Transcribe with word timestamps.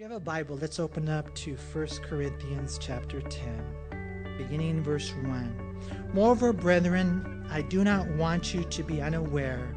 you 0.00 0.08
have 0.08 0.16
a 0.16 0.18
Bible, 0.18 0.56
let's 0.56 0.80
open 0.80 1.10
up 1.10 1.34
to 1.34 1.56
1 1.74 1.86
Corinthians 2.08 2.78
chapter 2.80 3.20
10, 3.20 4.34
beginning 4.38 4.70
in 4.70 4.82
verse 4.82 5.12
1. 5.12 5.76
Moreover, 6.14 6.54
brethren, 6.54 7.46
I 7.50 7.60
do 7.60 7.84
not 7.84 8.08
want 8.12 8.54
you 8.54 8.64
to 8.64 8.82
be 8.82 9.02
unaware 9.02 9.76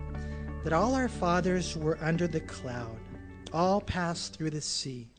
that 0.63 0.71
all 0.71 0.95
our 0.95 1.09
fathers 1.09 1.75
were 1.75 1.97
under 1.99 2.25
the 2.25 2.39
cloud, 2.39 2.95
all 3.51 3.81
passed 3.81 4.33
through 4.33 4.51
the 4.51 4.61
sea, 4.61 5.09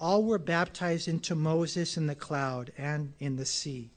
all 0.00 0.24
were 0.24 0.38
baptized 0.38 1.06
into 1.06 1.34
Moses 1.34 1.98
in 1.98 2.06
the 2.06 2.14
cloud 2.14 2.72
and 2.78 3.12
in 3.18 3.36
the 3.36 3.44
sea. 3.44 3.90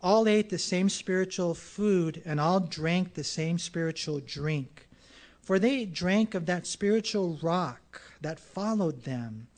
All 0.00 0.28
ate 0.28 0.50
the 0.50 0.58
same 0.58 0.88
spiritual 0.88 1.52
food, 1.52 2.22
and 2.24 2.38
all 2.38 2.60
drank 2.60 3.14
the 3.14 3.24
same 3.24 3.58
spiritual 3.58 4.20
drink. 4.20 4.86
For 5.42 5.58
they 5.58 5.84
drank 5.84 6.36
of 6.36 6.46
that 6.46 6.64
spiritual 6.64 7.40
rock 7.42 8.02
that 8.20 8.38
followed 8.38 9.02
them 9.02 9.48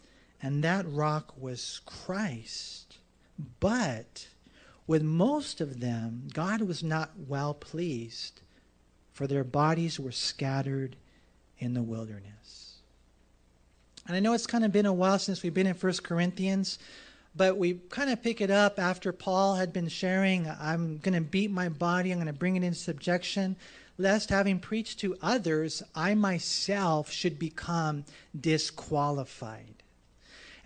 and 0.43 0.63
that 0.65 0.87
rock 0.89 1.35
was 1.39 1.81
Christ. 1.85 2.99
But 3.61 4.29
with 4.87 5.03
most 5.03 5.61
of 5.61 5.81
them, 5.81 6.29
God 6.33 6.63
was 6.63 6.83
not 6.83 7.11
well 7.27 7.55
pleased, 7.55 8.41
for 9.13 9.27
their 9.27 9.45
bodies 9.45 9.99
were 10.01 10.13
scattered 10.13 10.97
in 11.59 11.75
the 11.75 11.83
wilderness. 11.83 12.77
And 14.07 14.17
I 14.17 14.21
know 14.21 14.33
it's 14.33 14.47
kind 14.47 14.65
of 14.65 14.73
been 14.73 14.87
a 14.87 14.93
while 14.93 15.19
since 15.19 15.43
we've 15.43 15.53
been 15.53 15.67
in 15.67 15.75
1 15.75 15.93
Corinthians, 16.03 16.79
but 17.37 17.59
we 17.59 17.75
kind 17.91 18.11
of 18.11 18.23
pick 18.23 18.41
it 18.41 18.51
up 18.51 18.79
after 18.79 19.13
Paul 19.13 19.57
had 19.57 19.73
been 19.73 19.89
sharing, 19.89 20.49
I'm 20.49 20.99
going 20.99 21.15
to 21.15 21.21
beat 21.21 21.51
my 21.51 21.69
body, 21.69 22.11
I'm 22.11 22.19
going 22.19 22.27
to 22.27 22.33
bring 22.33 22.57
it 22.57 22.65
into 22.65 22.79
subjection, 22.79 23.57
lest 23.99 24.31
having 24.31 24.61
preached 24.61 25.01
to 25.01 25.19
others, 25.21 25.83
I 25.95 26.15
myself 26.15 27.11
should 27.11 27.39
become 27.39 28.05
disqualified. 28.41 29.78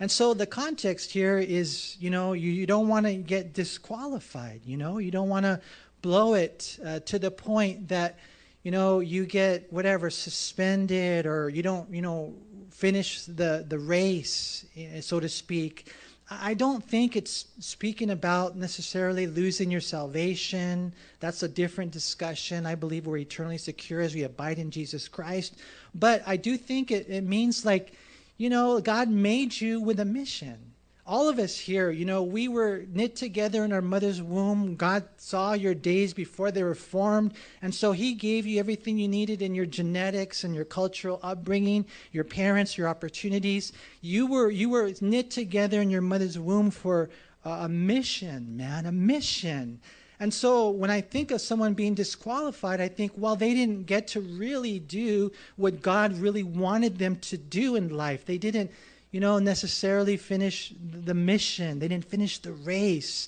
And 0.03 0.11
so 0.11 0.33
the 0.33 0.45
context 0.45 1.11
here 1.13 1.39
is, 1.39 1.95
you 1.97 2.09
know, 2.09 2.33
you, 2.33 2.51
you 2.51 2.65
don't 2.65 2.89
want 2.89 3.05
to 3.05 3.15
get 3.15 3.53
disqualified, 3.53 4.59
you 4.65 4.75
know, 4.75 4.97
you 4.97 5.11
don't 5.11 5.29
want 5.29 5.45
to 5.45 5.61
blow 6.01 6.33
it 6.33 6.77
uh, 6.85 6.99
to 7.05 7.17
the 7.17 7.31
point 7.31 7.87
that, 7.87 8.19
you 8.63 8.71
know, 8.71 8.99
you 8.99 9.25
get 9.25 9.71
whatever 9.71 10.09
suspended 10.09 11.25
or 11.25 11.47
you 11.47 11.63
don't, 11.63 11.89
you 11.89 12.01
know, 12.01 12.33
finish 12.69 13.23
the, 13.23 13.65
the 13.65 13.79
race, 13.79 14.65
eh, 14.75 14.99
so 14.99 15.21
to 15.21 15.29
speak. 15.29 15.93
I 16.29 16.53
don't 16.53 16.83
think 16.83 17.15
it's 17.15 17.45
speaking 17.61 18.09
about 18.09 18.57
necessarily 18.57 19.25
losing 19.25 19.71
your 19.71 19.79
salvation. 19.79 20.93
That's 21.21 21.43
a 21.43 21.47
different 21.47 21.91
discussion. 21.91 22.65
I 22.65 22.75
believe 22.75 23.07
we're 23.07 23.19
eternally 23.19 23.57
secure 23.57 24.01
as 24.01 24.13
we 24.13 24.23
abide 24.23 24.59
in 24.59 24.69
Jesus 24.69 25.07
Christ. 25.07 25.55
But 25.95 26.23
I 26.25 26.35
do 26.35 26.57
think 26.57 26.91
it, 26.91 27.07
it 27.07 27.23
means 27.23 27.63
like, 27.63 27.93
you 28.37 28.49
know, 28.49 28.79
God 28.81 29.09
made 29.09 29.59
you 29.59 29.79
with 29.79 29.99
a 29.99 30.05
mission. 30.05 30.73
All 31.05 31.27
of 31.27 31.37
us 31.37 31.57
here, 31.57 31.91
you 31.91 32.05
know, 32.05 32.23
we 32.23 32.47
were 32.47 32.85
knit 32.89 33.17
together 33.17 33.65
in 33.65 33.73
our 33.73 33.81
mother's 33.81 34.21
womb. 34.21 34.77
God 34.77 35.03
saw 35.17 35.51
your 35.51 35.75
days 35.75 36.13
before 36.13 36.49
they 36.49 36.63
were 36.63 36.75
formed. 36.75 37.33
And 37.61 37.75
so 37.75 37.91
He 37.91 38.13
gave 38.13 38.45
you 38.47 38.57
everything 38.57 38.97
you 38.97 39.09
needed 39.09 39.41
in 39.41 39.53
your 39.53 39.65
genetics 39.65 40.45
and 40.45 40.55
your 40.55 40.63
cultural 40.63 41.19
upbringing, 41.21 41.85
your 42.13 42.23
parents, 42.23 42.77
your 42.77 42.87
opportunities. 42.87 43.73
You 43.99 44.27
were, 44.27 44.49
you 44.49 44.69
were 44.69 44.93
knit 45.01 45.29
together 45.29 45.81
in 45.81 45.89
your 45.89 46.01
mother's 46.01 46.39
womb 46.39 46.71
for 46.71 47.09
a 47.43 47.67
mission, 47.67 48.55
man, 48.55 48.85
a 48.85 48.91
mission. 48.93 49.81
And 50.23 50.33
so 50.33 50.69
when 50.69 50.89
I 50.89 51.01
think 51.01 51.31
of 51.31 51.41
someone 51.41 51.73
being 51.73 51.95
disqualified, 51.95 52.79
I 52.79 52.87
think, 52.87 53.11
well, 53.17 53.35
they 53.35 53.53
didn't 53.53 53.87
get 53.87 54.07
to 54.15 54.21
really 54.21 54.79
do 54.79 55.33
what 55.57 55.81
God 55.81 56.17
really 56.17 56.43
wanted 56.43 56.97
them 56.97 57.17
to 57.17 57.37
do 57.37 57.75
in 57.75 57.89
life. 57.89 58.23
They 58.23 58.37
didn't, 58.37 58.71
you 59.11 59.19
know, 59.19 59.37
necessarily 59.39 60.15
finish 60.15 60.73
the 60.81 61.13
mission, 61.13 61.79
they 61.79 61.89
didn't 61.89 62.05
finish 62.05 62.37
the 62.37 62.53
race. 62.53 63.27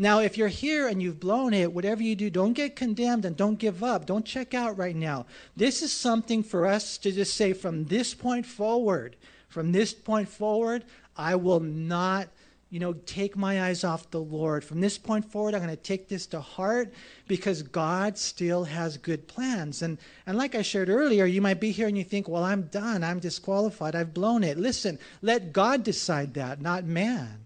Now, 0.00 0.18
if 0.18 0.36
you're 0.36 0.48
here 0.48 0.88
and 0.88 1.00
you've 1.00 1.20
blown 1.20 1.54
it, 1.54 1.72
whatever 1.72 2.02
you 2.02 2.16
do, 2.16 2.28
don't 2.28 2.54
get 2.54 2.74
condemned 2.74 3.24
and 3.24 3.36
don't 3.36 3.56
give 3.56 3.84
up. 3.84 4.06
Don't 4.06 4.26
check 4.26 4.52
out 4.52 4.76
right 4.76 4.96
now. 4.96 5.26
This 5.56 5.80
is 5.80 5.92
something 5.92 6.42
for 6.42 6.66
us 6.66 6.98
to 6.98 7.12
just 7.12 7.34
say 7.34 7.52
from 7.52 7.84
this 7.84 8.14
point 8.14 8.46
forward, 8.46 9.14
from 9.48 9.70
this 9.70 9.94
point 9.94 10.28
forward, 10.28 10.82
I 11.16 11.36
will 11.36 11.60
not 11.60 12.26
you 12.72 12.80
know, 12.80 12.94
take 13.04 13.36
my 13.36 13.64
eyes 13.64 13.84
off 13.84 14.10
the 14.10 14.18
Lord. 14.18 14.64
From 14.64 14.80
this 14.80 14.96
point 14.96 15.30
forward, 15.30 15.52
I'm 15.54 15.60
going 15.60 15.68
to 15.68 15.76
take 15.76 16.08
this 16.08 16.24
to 16.28 16.40
heart 16.40 16.90
because 17.28 17.60
God 17.60 18.16
still 18.16 18.64
has 18.64 18.96
good 18.96 19.28
plans. 19.28 19.82
And, 19.82 19.98
and 20.26 20.38
like 20.38 20.54
I 20.54 20.62
shared 20.62 20.88
earlier, 20.88 21.26
you 21.26 21.42
might 21.42 21.60
be 21.60 21.70
here 21.70 21.86
and 21.86 21.98
you 21.98 22.02
think, 22.02 22.28
well, 22.28 22.42
I'm 22.42 22.62
done. 22.62 23.04
I'm 23.04 23.18
disqualified. 23.18 23.94
I've 23.94 24.14
blown 24.14 24.42
it. 24.42 24.56
Listen, 24.56 24.98
let 25.20 25.52
God 25.52 25.84
decide 25.84 26.32
that, 26.32 26.62
not 26.62 26.84
man. 26.84 27.44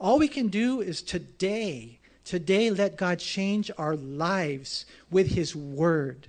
All 0.00 0.18
we 0.18 0.26
can 0.26 0.48
do 0.48 0.80
is 0.80 1.00
today, 1.00 2.00
today, 2.24 2.70
let 2.70 2.96
God 2.96 3.20
change 3.20 3.70
our 3.78 3.94
lives 3.94 4.84
with 5.12 5.28
His 5.28 5.54
Word. 5.54 6.26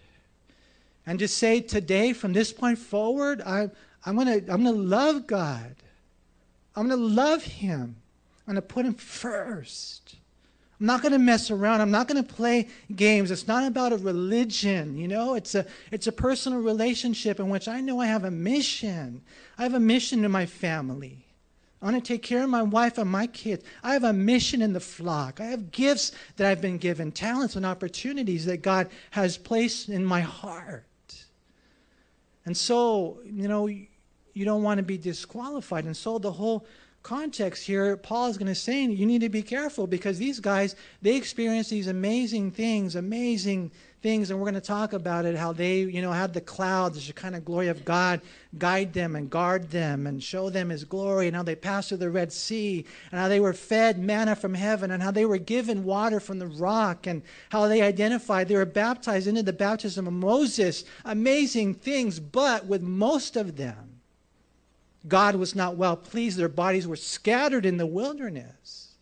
And 1.07 1.17
just 1.17 1.39
say, 1.39 1.59
today, 1.59 2.13
from 2.13 2.33
this 2.33 2.53
point 2.53 2.77
forward, 2.77 3.41
I, 3.41 3.71
I'm 4.05 4.13
going 4.13 4.27
to 4.27 4.53
I'm 4.53 4.63
going 4.63 4.75
to 4.75 4.81
love 4.83 5.25
God. 5.25 5.75
I'm 6.75 6.87
going 6.87 6.99
to 6.99 7.03
love 7.03 7.43
Him. 7.43 7.95
I'm 8.47 8.53
going 8.53 8.55
to 8.55 8.61
put 8.61 8.85
him 8.85 8.95
first. 8.95 10.15
I'm 10.79 10.87
not 10.87 11.03
going 11.03 11.11
to 11.11 11.19
mess 11.19 11.51
around. 11.51 11.81
I'm 11.81 11.91
not 11.91 12.07
going 12.07 12.23
to 12.23 12.33
play 12.33 12.67
games. 12.95 13.29
It's 13.29 13.47
not 13.47 13.65
about 13.65 13.93
a 13.93 13.97
religion, 13.97 14.97
you 14.97 15.07
know? 15.07 15.35
It's 15.35 15.53
a 15.53 15.65
it's 15.91 16.07
a 16.07 16.11
personal 16.11 16.59
relationship 16.59 17.39
in 17.39 17.49
which 17.49 17.67
I 17.67 17.81
know 17.81 17.99
I 17.99 18.07
have 18.07 18.23
a 18.23 18.31
mission. 18.31 19.21
I 19.59 19.63
have 19.63 19.75
a 19.75 19.79
mission 19.79 20.25
in 20.25 20.31
my 20.31 20.47
family. 20.47 21.27
I 21.81 21.85
want 21.85 22.03
to 22.03 22.13
take 22.13 22.23
care 22.23 22.43
of 22.43 22.49
my 22.49 22.63
wife 22.63 22.97
and 22.97 23.09
my 23.09 23.27
kids. 23.27 23.63
I 23.83 23.93
have 23.93 24.03
a 24.03 24.13
mission 24.13 24.61
in 24.61 24.73
the 24.73 24.79
flock. 24.79 25.39
I 25.39 25.45
have 25.45 25.71
gifts 25.71 26.11
that 26.37 26.47
I've 26.47 26.61
been 26.61 26.77
given, 26.77 27.11
talents 27.11 27.55
and 27.55 27.65
opportunities 27.65 28.45
that 28.45 28.63
God 28.63 28.89
has 29.11 29.37
placed 29.37 29.89
in 29.89 30.05
my 30.05 30.21
heart. 30.21 30.85
And 32.45 32.55
so, 32.55 33.19
you 33.23 33.47
know, 33.47 33.67
you 33.67 34.45
don't 34.45 34.63
want 34.63 34.77
to 34.77 34.83
be 34.83 34.97
disqualified. 34.97 35.85
And 35.85 35.97
so 35.97 36.17
the 36.17 36.31
whole 36.31 36.65
context 37.03 37.65
here, 37.65 37.97
Paul 37.97 38.27
is 38.27 38.37
going 38.37 38.47
to 38.47 38.55
say 38.55 38.83
you 38.83 39.05
need 39.05 39.21
to 39.21 39.29
be 39.29 39.41
careful 39.41 39.87
because 39.87 40.17
these 40.17 40.39
guys, 40.39 40.75
they 41.01 41.15
experience 41.15 41.69
these 41.69 41.87
amazing 41.87 42.51
things, 42.51 42.95
amazing 42.95 43.71
things, 44.01 44.29
and 44.29 44.39
we're 44.39 44.45
going 44.45 44.55
to 44.55 44.61
talk 44.61 44.93
about 44.93 45.25
it, 45.25 45.35
how 45.35 45.53
they, 45.53 45.79
you 45.79 46.01
know, 46.01 46.11
had 46.11 46.33
the 46.33 46.41
clouds, 46.41 47.05
the 47.05 47.13
kind 47.13 47.35
of 47.35 47.45
glory 47.45 47.67
of 47.67 47.85
God 47.85 48.21
guide 48.57 48.93
them 48.93 49.15
and 49.15 49.29
guard 49.29 49.69
them 49.69 50.07
and 50.07 50.23
show 50.23 50.49
them 50.49 50.69
his 50.69 50.83
glory, 50.83 51.27
and 51.27 51.35
how 51.35 51.43
they 51.43 51.55
passed 51.55 51.89
through 51.89 51.99
the 51.99 52.09
Red 52.09 52.33
Sea, 52.33 52.85
and 53.11 53.19
how 53.19 53.27
they 53.27 53.39
were 53.39 53.53
fed 53.53 53.99
manna 53.99 54.35
from 54.35 54.53
heaven, 54.53 54.91
and 54.91 55.03
how 55.03 55.11
they 55.11 55.25
were 55.25 55.37
given 55.37 55.83
water 55.83 56.19
from 56.19 56.39
the 56.39 56.47
rock, 56.47 57.05
and 57.05 57.21
how 57.49 57.67
they 57.67 57.81
identified, 57.81 58.47
they 58.47 58.55
were 58.55 58.65
baptized 58.65 59.27
into 59.27 59.43
the 59.43 59.53
baptism 59.53 60.07
of 60.07 60.13
Moses. 60.13 60.83
Amazing 61.05 61.75
things, 61.75 62.19
but 62.19 62.65
with 62.65 62.81
most 62.81 63.35
of 63.35 63.55
them, 63.55 63.90
God 65.07 65.35
was 65.35 65.55
not 65.55 65.75
well 65.75 65.95
pleased. 65.95 66.37
Their 66.37 66.49
bodies 66.49 66.87
were 66.87 66.95
scattered 66.95 67.65
in 67.65 67.77
the 67.77 67.85
wilderness. 67.85 68.93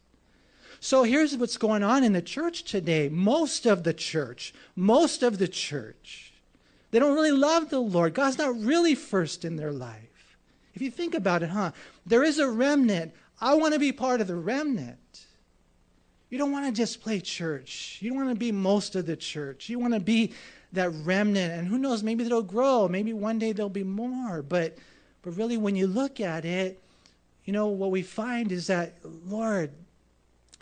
So 0.79 1.03
here's 1.03 1.35
what's 1.35 1.57
going 1.57 1.83
on 1.83 2.03
in 2.03 2.13
the 2.13 2.21
church 2.21 2.63
today. 2.63 3.09
Most 3.09 3.65
of 3.65 3.83
the 3.83 3.93
church, 3.93 4.53
most 4.75 5.23
of 5.23 5.37
the 5.37 5.47
church, 5.47 6.33
they 6.91 6.99
don't 6.99 7.15
really 7.15 7.31
love 7.31 7.69
the 7.69 7.79
Lord. 7.79 8.13
God's 8.13 8.37
not 8.37 8.57
really 8.59 8.95
first 8.95 9.43
in 9.43 9.57
their 9.57 9.73
life. 9.73 10.37
If 10.73 10.81
you 10.81 10.89
think 10.89 11.13
about 11.13 11.43
it, 11.43 11.49
huh? 11.49 11.71
There 12.05 12.23
is 12.23 12.39
a 12.39 12.49
remnant. 12.49 13.13
I 13.41 13.55
want 13.55 13.73
to 13.73 13.79
be 13.79 13.91
part 13.91 14.21
of 14.21 14.27
the 14.27 14.35
remnant. 14.35 15.25
You 16.29 16.37
don't 16.37 16.51
want 16.51 16.67
to 16.67 16.71
just 16.71 17.01
play 17.01 17.19
church. 17.19 17.97
You 18.01 18.09
don't 18.11 18.19
want 18.19 18.29
to 18.29 18.39
be 18.39 18.51
most 18.51 18.95
of 18.95 19.05
the 19.05 19.17
church. 19.17 19.67
You 19.67 19.79
want 19.79 19.95
to 19.95 19.99
be 19.99 20.33
that 20.73 20.91
remnant. 21.03 21.51
And 21.53 21.67
who 21.67 21.77
knows, 21.77 22.03
maybe 22.03 22.23
they'll 22.23 22.41
grow. 22.41 22.87
Maybe 22.87 23.13
one 23.13 23.39
day 23.39 23.51
there'll 23.51 23.69
be 23.69 23.83
more. 23.83 24.41
But 24.41 24.77
but 25.21 25.35
really, 25.35 25.57
when 25.57 25.75
you 25.75 25.87
look 25.87 26.19
at 26.19 26.45
it, 26.45 26.81
you 27.45 27.53
know, 27.53 27.67
what 27.67 27.91
we 27.91 28.01
find 28.01 28.51
is 28.51 28.67
that, 28.67 28.95
Lord, 29.03 29.71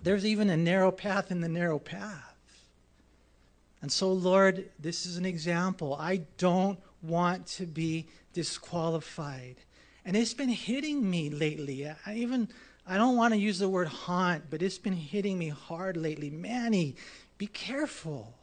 there's 0.04 0.26
even 0.26 0.50
a 0.50 0.58
narrow 0.58 0.92
path 0.92 1.32
in 1.32 1.42
the 1.42 1.50
narrow 1.50 1.80
path. 1.80 2.36
And 3.82 3.92
so, 3.92 4.12
Lord, 4.12 4.70
this 4.80 5.06
is 5.06 5.18
an 5.18 5.26
example. 5.26 5.96
I 6.00 6.22
don't 6.38 6.80
want 7.02 7.46
to 7.48 7.66
be 7.66 8.08
disqualified. 8.34 9.58
And 10.06 10.16
it's 10.16 10.34
been 10.34 10.50
hitting 10.50 11.10
me 11.10 11.30
lately. 11.30 11.88
I 11.88 12.14
even 12.16 12.48
I 12.88 12.98
don't 12.98 13.18
want 13.18 13.34
to 13.34 13.40
use 13.40 13.60
the 13.60 13.68
word 13.68 13.90
haunt, 13.90 14.46
but 14.50 14.62
it's 14.62 14.78
been 14.78 14.94
hitting 14.94 15.38
me 15.38 15.50
hard 15.50 15.98
lately. 15.98 16.30
Manny, 16.30 16.96
be 17.38 17.48
careful. 17.48 18.34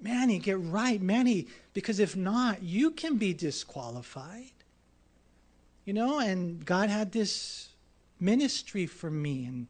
Manny, 0.00 0.38
get 0.38 0.58
right. 0.58 1.00
Manny, 1.00 1.46
because 1.72 2.00
if 2.00 2.16
not, 2.16 2.62
you 2.62 2.90
can 2.90 3.16
be 3.16 3.32
disqualified. 3.32 4.50
You 5.90 5.94
know, 5.94 6.20
and 6.20 6.64
God 6.64 6.88
had 6.88 7.10
this 7.10 7.70
ministry 8.20 8.86
for 8.86 9.10
me, 9.10 9.44
and 9.44 9.66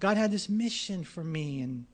God 0.00 0.18
had 0.18 0.30
this 0.30 0.50
mission 0.50 1.02
for 1.02 1.24
me, 1.24 1.62
and 1.62 1.86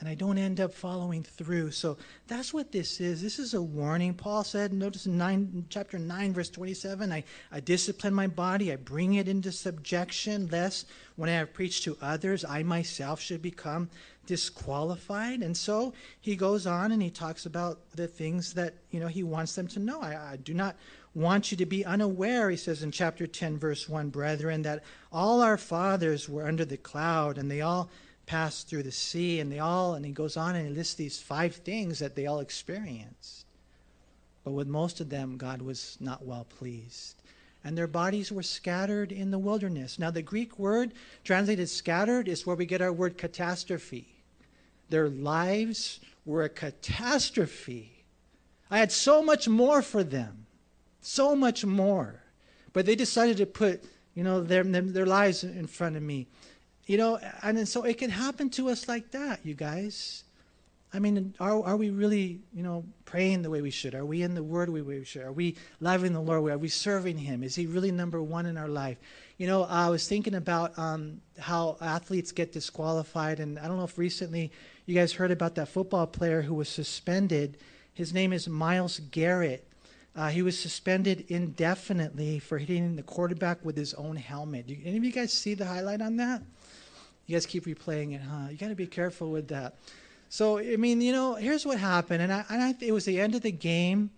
and 0.00 0.08
I 0.08 0.14
don't 0.14 0.38
end 0.38 0.60
up 0.60 0.72
following 0.72 1.22
through. 1.22 1.72
So 1.72 1.96
that's 2.28 2.52
what 2.54 2.70
this 2.70 3.00
is. 3.00 3.20
This 3.20 3.38
is 3.38 3.54
a 3.54 3.62
warning. 3.62 4.14
Paul 4.14 4.44
said, 4.44 4.72
notice 4.72 5.06
in 5.06 5.18
nine, 5.18 5.66
chapter 5.70 5.98
9, 5.98 6.32
verse 6.32 6.50
27, 6.50 7.10
I, 7.10 7.24
I 7.50 7.60
discipline 7.60 8.14
my 8.14 8.28
body, 8.28 8.72
I 8.72 8.76
bring 8.76 9.14
it 9.14 9.26
into 9.26 9.50
subjection, 9.50 10.48
lest 10.52 10.86
when 11.16 11.28
I 11.28 11.34
have 11.34 11.52
preached 11.52 11.82
to 11.84 11.98
others, 12.00 12.44
I 12.44 12.62
myself 12.62 13.20
should 13.20 13.42
become 13.42 13.90
disqualified. 14.26 15.42
And 15.42 15.56
so 15.56 15.92
he 16.20 16.36
goes 16.36 16.66
on 16.66 16.92
and 16.92 17.02
he 17.02 17.10
talks 17.10 17.46
about 17.46 17.90
the 17.96 18.06
things 18.06 18.54
that, 18.54 18.74
you 18.90 19.00
know, 19.00 19.08
he 19.08 19.24
wants 19.24 19.56
them 19.56 19.66
to 19.68 19.80
know. 19.80 20.00
I, 20.00 20.32
I 20.32 20.36
do 20.36 20.54
not 20.54 20.76
want 21.18 21.50
you 21.50 21.56
to 21.58 21.66
be 21.66 21.84
unaware, 21.84 22.48
he 22.48 22.56
says 22.56 22.82
in 22.82 22.92
chapter 22.92 23.26
10, 23.26 23.58
verse 23.58 23.88
1, 23.88 24.10
brethren, 24.10 24.62
that 24.62 24.84
all 25.12 25.42
our 25.42 25.58
fathers 25.58 26.28
were 26.28 26.46
under 26.46 26.64
the 26.64 26.76
cloud 26.76 27.38
and 27.38 27.50
they 27.50 27.60
all 27.60 27.90
passed 28.26 28.68
through 28.68 28.82
the 28.82 28.92
sea, 28.92 29.40
and 29.40 29.50
they 29.50 29.58
all, 29.58 29.94
and 29.94 30.04
he 30.04 30.12
goes 30.12 30.36
on 30.36 30.54
and 30.54 30.68
he 30.68 30.74
lists 30.74 30.94
these 30.94 31.20
five 31.20 31.56
things 31.56 31.98
that 31.98 32.14
they 32.14 32.26
all 32.26 32.40
experienced. 32.40 33.46
But 34.44 34.52
with 34.52 34.68
most 34.68 35.00
of 35.00 35.08
them, 35.08 35.36
God 35.36 35.62
was 35.62 35.96
not 35.98 36.24
well 36.24 36.46
pleased. 36.58 37.22
And 37.64 37.76
their 37.76 37.86
bodies 37.86 38.30
were 38.30 38.42
scattered 38.42 39.12
in 39.12 39.30
the 39.30 39.38
wilderness. 39.38 39.98
Now, 39.98 40.10
the 40.10 40.22
Greek 40.22 40.58
word 40.58 40.92
translated 41.24 41.68
scattered 41.68 42.28
is 42.28 42.46
where 42.46 42.54
we 42.54 42.66
get 42.66 42.82
our 42.82 42.92
word 42.92 43.18
catastrophe. 43.18 44.22
Their 44.90 45.08
lives 45.08 45.98
were 46.24 46.44
a 46.44 46.48
catastrophe. 46.48 48.04
I 48.70 48.78
had 48.78 48.92
so 48.92 49.22
much 49.22 49.48
more 49.48 49.82
for 49.82 50.04
them, 50.04 50.46
so 51.00 51.34
much 51.34 51.64
more. 51.64 52.22
But 52.72 52.86
they 52.86 52.94
decided 52.94 53.36
to 53.38 53.46
put, 53.46 53.84
you 54.14 54.24
know, 54.24 54.42
their, 54.42 54.64
their 54.64 55.06
lives 55.06 55.44
in 55.44 55.66
front 55.66 55.96
of 55.96 56.02
me. 56.02 56.28
You 56.86 56.96
know, 56.96 57.18
and 57.42 57.68
so 57.68 57.82
it 57.82 57.98
can 57.98 58.10
happen 58.10 58.48
to 58.50 58.70
us 58.70 58.88
like 58.88 59.10
that, 59.10 59.40
you 59.44 59.54
guys. 59.54 60.24
I 60.92 61.00
mean, 61.00 61.34
are, 61.38 61.62
are 61.64 61.76
we 61.76 61.90
really, 61.90 62.40
you 62.54 62.62
know, 62.62 62.84
praying 63.04 63.42
the 63.42 63.50
way 63.50 63.60
we 63.60 63.70
should? 63.70 63.94
Are 63.94 64.06
we 64.06 64.22
in 64.22 64.34
the 64.34 64.42
Word 64.42 64.68
the 64.68 64.72
way 64.72 64.80
we 64.80 65.04
should? 65.04 65.22
Are 65.22 65.32
we 65.32 65.56
loving 65.80 66.14
the 66.14 66.20
Lord? 66.20 66.50
Are 66.50 66.56
we 66.56 66.68
serving 66.68 67.18
Him? 67.18 67.42
Is 67.42 67.54
He 67.54 67.66
really 67.66 67.92
number 67.92 68.22
one 68.22 68.46
in 68.46 68.56
our 68.56 68.68
life? 68.68 68.96
You 69.36 69.46
know, 69.46 69.64
I 69.64 69.90
was 69.90 70.08
thinking 70.08 70.34
about 70.34 70.78
um, 70.78 71.20
how 71.38 71.76
athletes 71.82 72.32
get 72.32 72.52
disqualified, 72.52 73.38
and 73.38 73.58
I 73.58 73.68
don't 73.68 73.76
know 73.76 73.84
if 73.84 73.98
recently 73.98 74.50
you 74.86 74.94
guys 74.94 75.12
heard 75.12 75.30
about 75.30 75.56
that 75.56 75.68
football 75.68 76.06
player 76.06 76.40
who 76.40 76.54
was 76.54 76.70
suspended. 76.70 77.58
His 77.92 78.14
name 78.14 78.32
is 78.32 78.48
Myles 78.48 78.98
Garrett. 79.10 79.67
Uh, 80.18 80.30
he 80.30 80.42
was 80.42 80.58
suspended 80.58 81.24
indefinitely 81.28 82.40
for 82.40 82.58
hitting 82.58 82.96
the 82.96 83.04
quarterback 83.04 83.64
with 83.64 83.76
his 83.76 83.94
own 83.94 84.16
helmet. 84.16 84.66
Do 84.66 84.76
any 84.84 84.96
of 84.96 85.04
you 85.04 85.12
guys 85.12 85.32
see 85.32 85.54
the 85.54 85.64
highlight 85.64 86.02
on 86.02 86.16
that? 86.16 86.42
You 87.26 87.36
guys 87.36 87.46
keep 87.46 87.66
replaying 87.66 88.16
it, 88.16 88.20
huh? 88.20 88.48
You 88.50 88.56
got 88.56 88.70
to 88.70 88.74
be 88.74 88.88
careful 88.88 89.30
with 89.30 89.46
that. 89.48 89.76
So, 90.28 90.58
I 90.58 90.74
mean, 90.74 91.00
you 91.00 91.12
know, 91.12 91.36
here's 91.36 91.64
what 91.64 91.78
happened. 91.78 92.20
And, 92.20 92.32
I, 92.32 92.44
and 92.50 92.60
I, 92.60 92.74
it 92.80 92.90
was 92.90 93.04
the 93.04 93.20
end 93.20 93.36
of 93.36 93.42
the 93.42 93.52
game. 93.52 94.10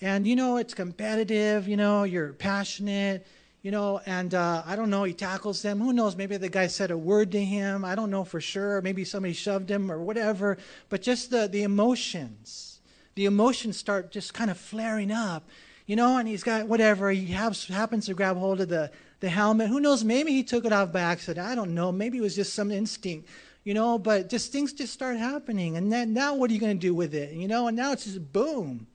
And, 0.00 0.26
you 0.26 0.34
know, 0.34 0.56
it's 0.56 0.74
competitive. 0.74 1.68
You 1.68 1.76
know, 1.76 2.02
you're 2.02 2.32
passionate. 2.32 3.24
You 3.62 3.70
know, 3.70 4.00
and 4.04 4.34
uh, 4.34 4.64
I 4.66 4.74
don't 4.74 4.90
know, 4.90 5.04
he 5.04 5.12
tackles 5.12 5.62
them. 5.62 5.78
Who 5.78 5.92
knows? 5.92 6.16
Maybe 6.16 6.36
the 6.38 6.48
guy 6.48 6.66
said 6.66 6.90
a 6.90 6.98
word 6.98 7.30
to 7.32 7.44
him. 7.44 7.84
I 7.84 7.94
don't 7.94 8.10
know 8.10 8.24
for 8.24 8.40
sure. 8.40 8.82
Maybe 8.82 9.04
somebody 9.04 9.32
shoved 9.32 9.70
him 9.70 9.92
or 9.92 10.00
whatever. 10.02 10.58
But 10.88 11.02
just 11.02 11.30
the, 11.30 11.46
the 11.46 11.62
emotions, 11.62 12.75
the 13.16 13.24
emotions 13.24 13.76
start 13.76 14.12
just 14.12 14.32
kind 14.32 14.50
of 14.50 14.56
flaring 14.56 15.10
up 15.10 15.42
you 15.86 15.94
know, 15.94 16.18
and 16.18 16.26
he's 16.26 16.42
got 16.42 16.66
whatever. 16.66 17.10
He 17.12 17.26
has, 17.26 17.64
happens 17.66 18.06
to 18.06 18.14
grab 18.14 18.36
hold 18.36 18.60
of 18.60 18.68
the 18.68 18.90
the 19.20 19.28
helmet. 19.28 19.68
Who 19.68 19.80
knows? 19.80 20.04
Maybe 20.04 20.32
he 20.32 20.42
took 20.42 20.64
it 20.64 20.72
off 20.72 20.92
by 20.92 21.00
accident. 21.00 21.46
I 21.46 21.54
don't 21.54 21.74
know. 21.74 21.90
Maybe 21.90 22.18
it 22.18 22.20
was 22.20 22.34
just 22.34 22.54
some 22.54 22.70
instinct, 22.70 23.28
you 23.64 23.74
know, 23.74 23.98
but 23.98 24.28
just 24.28 24.52
things 24.52 24.72
just 24.72 24.92
start 24.92 25.16
happening. 25.16 25.76
And 25.76 25.90
then 25.90 26.12
now 26.12 26.34
what 26.34 26.50
are 26.50 26.54
you 26.54 26.60
going 26.60 26.76
to 26.76 26.86
do 26.86 26.94
with 26.94 27.14
it? 27.14 27.32
You 27.32 27.48
know, 27.48 27.68
and 27.68 27.76
now 27.76 27.92
it's 27.92 28.04
just 28.04 28.32
boom. 28.32 28.86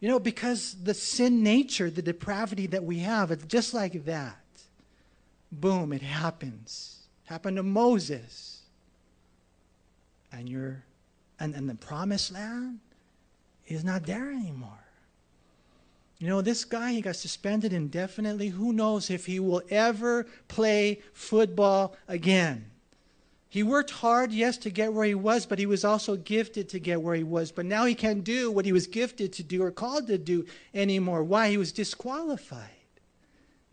You 0.00 0.08
know, 0.08 0.18
because 0.18 0.76
the 0.82 0.92
sin 0.92 1.42
nature, 1.42 1.88
the 1.88 2.02
depravity 2.02 2.66
that 2.68 2.84
we 2.84 2.98
have, 2.98 3.30
it's 3.30 3.44
just 3.44 3.72
like 3.72 4.04
that. 4.06 4.36
Boom, 5.52 5.92
it 5.92 6.02
happens. 6.02 7.06
happened 7.26 7.56
to 7.58 7.62
Moses. 7.62 8.62
And 10.32 10.48
you're 10.48 10.82
and, 11.38 11.54
and 11.54 11.68
the 11.68 11.74
promised 11.74 12.32
land 12.32 12.80
is 13.66 13.84
not 13.84 14.04
there 14.04 14.30
anymore. 14.30 14.70
You 16.18 16.28
know, 16.28 16.42
this 16.42 16.64
guy, 16.64 16.92
he 16.92 17.00
got 17.00 17.16
suspended 17.16 17.72
indefinitely. 17.72 18.48
Who 18.48 18.72
knows 18.72 19.10
if 19.10 19.26
he 19.26 19.40
will 19.40 19.62
ever 19.70 20.26
play 20.48 21.00
football 21.12 21.96
again? 22.08 22.70
He 23.48 23.62
worked 23.62 23.90
hard, 23.90 24.32
yes, 24.32 24.56
to 24.58 24.70
get 24.70 24.92
where 24.92 25.04
he 25.04 25.14
was, 25.14 25.46
but 25.46 25.58
he 25.58 25.66
was 25.66 25.84
also 25.84 26.16
gifted 26.16 26.68
to 26.70 26.80
get 26.80 27.00
where 27.00 27.14
he 27.14 27.22
was. 27.22 27.52
But 27.52 27.66
now 27.66 27.84
he 27.84 27.94
can't 27.94 28.24
do 28.24 28.50
what 28.50 28.64
he 28.64 28.72
was 28.72 28.86
gifted 28.86 29.32
to 29.34 29.42
do 29.42 29.62
or 29.62 29.70
called 29.70 30.08
to 30.08 30.18
do 30.18 30.46
anymore. 30.72 31.22
Why? 31.22 31.50
He 31.50 31.56
was 31.56 31.70
disqualified. 31.70 32.70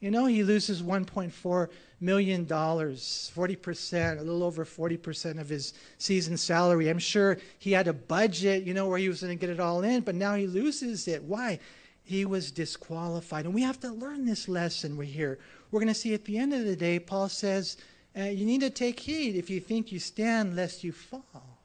You 0.02 0.12
know, 0.12 0.26
he 0.26 0.44
loses 0.44 0.84
$1.4 0.84 1.70
million, 2.02 2.46
40%, 2.46 4.20
a 4.20 4.22
little 4.22 4.44
over 4.44 4.66
40% 4.66 5.40
of 5.40 5.48
his 5.48 5.74
season 6.00 6.36
salary. 6.36 6.90
I'm 6.90 7.00
sure 7.00 7.38
he 7.60 7.72
had 7.72 7.88
a 7.88 7.94
budget, 7.94 8.64
you 8.64 8.74
know, 8.74 8.88
where 8.88 8.98
he 8.98 9.08
was 9.08 9.22
going 9.22 9.38
to 9.38 9.40
get 9.40 9.52
it 9.52 9.60
all 9.60 9.84
in, 9.84 10.02
but 10.02 10.16
now 10.16 10.36
he 10.36 10.48
loses 10.48 11.08
it. 11.08 11.24
Why? 11.24 11.60
he 12.04 12.26
was 12.26 12.52
disqualified. 12.52 13.46
And 13.46 13.54
we 13.54 13.62
have 13.62 13.80
to 13.82 13.90
learn 13.90 14.26
this 14.26 14.48
lesson 14.48 14.98
we're 14.98 15.04
here. 15.06 15.40
We're 15.72 15.80
going 15.80 15.94
to 15.94 16.00
see 16.00 16.14
at 16.14 16.26
the 16.26 16.38
end 16.38 16.54
of 16.54 16.66
the 16.66 16.76
day, 16.76 17.00
Paul 17.00 17.30
says, 17.30 17.78
uh, 18.18 18.24
you 18.24 18.46
need 18.46 18.62
to 18.62 18.70
take 18.70 19.00
heed 19.00 19.36
if 19.36 19.50
you 19.50 19.62
think 19.62 19.92
you 19.92 20.00
stand, 20.00 20.56
lest 20.56 20.84
you 20.84 20.92
fall. 20.92 21.60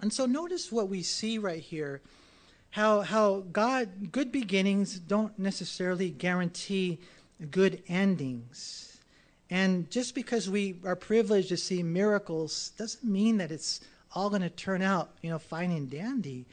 And 0.00 0.12
so 0.12 0.26
notice 0.26 0.70
what 0.70 0.88
we 0.88 1.02
see 1.02 1.38
right 1.38 1.62
here 1.62 2.02
how, 2.74 3.00
how 3.00 3.44
God, 3.52 4.12
good 4.12 4.32
beginnings 4.32 4.98
don't 4.98 5.38
necessarily 5.38 6.10
guarantee 6.10 6.98
good 7.50 7.82
endings. 7.88 8.98
And 9.50 9.90
just 9.90 10.14
because 10.14 10.50
we 10.50 10.76
are 10.84 10.96
privileged 10.96 11.48
to 11.50 11.56
see 11.56 11.82
miracles 11.82 12.72
doesn't 12.76 13.04
mean 13.04 13.38
that 13.38 13.52
it's 13.52 13.80
all 14.14 14.28
going 14.28 14.42
to 14.42 14.50
turn 14.50 14.82
out, 14.82 15.10
you 15.22 15.30
know, 15.30 15.38
fine 15.38 15.70
and 15.70 15.88
dandy 15.90 16.46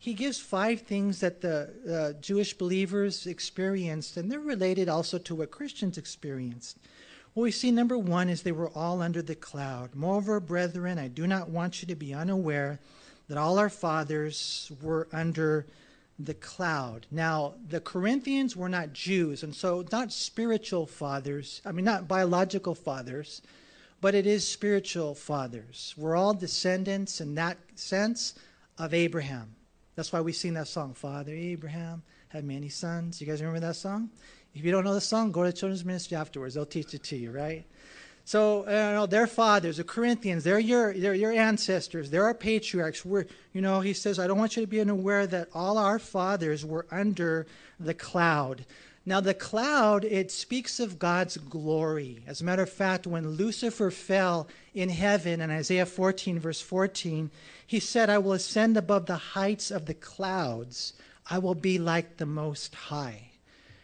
he 0.00 0.14
gives 0.14 0.40
five 0.40 0.80
things 0.80 1.20
that 1.20 1.42
the 1.42 1.68
uh, 2.16 2.18
Jewish 2.22 2.54
believers 2.54 3.26
experienced, 3.26 4.16
and 4.16 4.32
they're 4.32 4.40
related 4.40 4.88
also 4.88 5.18
to 5.18 5.34
what 5.34 5.50
Christians 5.50 5.98
experienced. 5.98 6.78
What 7.34 7.42
we 7.42 7.50
see, 7.50 7.70
number 7.70 7.98
one, 7.98 8.30
is 8.30 8.42
they 8.42 8.50
were 8.50 8.70
all 8.70 9.02
under 9.02 9.20
the 9.20 9.34
cloud. 9.34 9.94
Moreover, 9.94 10.40
brethren, 10.40 10.98
I 10.98 11.08
do 11.08 11.26
not 11.26 11.50
want 11.50 11.82
you 11.82 11.88
to 11.88 11.94
be 11.94 12.14
unaware 12.14 12.80
that 13.30 13.38
all 13.38 13.60
our 13.60 13.68
fathers 13.68 14.72
were 14.82 15.06
under 15.12 15.64
the 16.18 16.34
cloud. 16.34 17.06
Now, 17.12 17.54
the 17.68 17.80
Corinthians 17.80 18.56
were 18.56 18.68
not 18.68 18.92
Jews, 18.92 19.44
and 19.44 19.54
so 19.54 19.84
not 19.92 20.12
spiritual 20.12 20.84
fathers, 20.84 21.62
I 21.64 21.70
mean, 21.70 21.84
not 21.84 22.08
biological 22.08 22.74
fathers, 22.74 23.40
but 24.00 24.16
it 24.16 24.26
is 24.26 24.44
spiritual 24.44 25.14
fathers. 25.14 25.94
We're 25.96 26.16
all 26.16 26.34
descendants 26.34 27.20
in 27.20 27.36
that 27.36 27.56
sense 27.76 28.34
of 28.78 28.92
Abraham. 28.92 29.54
That's 29.94 30.12
why 30.12 30.22
we 30.22 30.32
sing 30.32 30.54
that 30.54 30.66
song, 30.66 30.92
Father 30.92 31.32
Abraham 31.32 32.02
had 32.30 32.44
many 32.44 32.68
sons. 32.68 33.20
You 33.20 33.28
guys 33.28 33.40
remember 33.40 33.64
that 33.64 33.76
song? 33.76 34.10
If 34.56 34.64
you 34.64 34.72
don't 34.72 34.82
know 34.82 34.94
the 34.94 35.00
song, 35.00 35.30
go 35.30 35.44
to 35.44 35.52
children's 35.52 35.84
ministry 35.84 36.16
afterwards. 36.16 36.54
They'll 36.54 36.66
teach 36.66 36.94
it 36.94 37.04
to 37.04 37.16
you, 37.16 37.30
right? 37.30 37.64
So, 38.30 38.62
uh, 38.62 38.92
know, 38.92 39.06
their 39.06 39.26
fathers, 39.26 39.78
the 39.78 39.82
Corinthians, 39.82 40.44
they're 40.44 40.60
your, 40.60 40.94
they're 40.94 41.14
your 41.14 41.32
ancestors. 41.32 42.10
They're 42.10 42.26
our 42.26 42.32
patriarchs. 42.32 43.04
We're, 43.04 43.26
you 43.52 43.60
know, 43.60 43.80
he 43.80 43.92
says, 43.92 44.20
I 44.20 44.28
don't 44.28 44.38
want 44.38 44.56
you 44.56 44.62
to 44.62 44.68
be 44.68 44.80
unaware 44.80 45.26
that 45.26 45.48
all 45.52 45.76
our 45.76 45.98
fathers 45.98 46.64
were 46.64 46.86
under 46.92 47.48
the 47.80 47.92
cloud. 47.92 48.64
Now, 49.04 49.18
the 49.18 49.34
cloud, 49.34 50.04
it 50.04 50.30
speaks 50.30 50.78
of 50.78 51.00
God's 51.00 51.38
glory. 51.38 52.22
As 52.24 52.40
a 52.40 52.44
matter 52.44 52.62
of 52.62 52.70
fact, 52.70 53.04
when 53.04 53.30
Lucifer 53.30 53.90
fell 53.90 54.46
in 54.74 54.90
heaven 54.90 55.40
in 55.40 55.50
Isaiah 55.50 55.84
14, 55.84 56.38
verse 56.38 56.60
14, 56.60 57.32
he 57.66 57.80
said, 57.80 58.08
I 58.08 58.18
will 58.18 58.34
ascend 58.34 58.76
above 58.76 59.06
the 59.06 59.16
heights 59.16 59.72
of 59.72 59.86
the 59.86 59.94
clouds. 59.94 60.92
I 61.28 61.38
will 61.40 61.56
be 61.56 61.80
like 61.80 62.18
the 62.18 62.26
Most 62.26 62.76
High. 62.76 63.29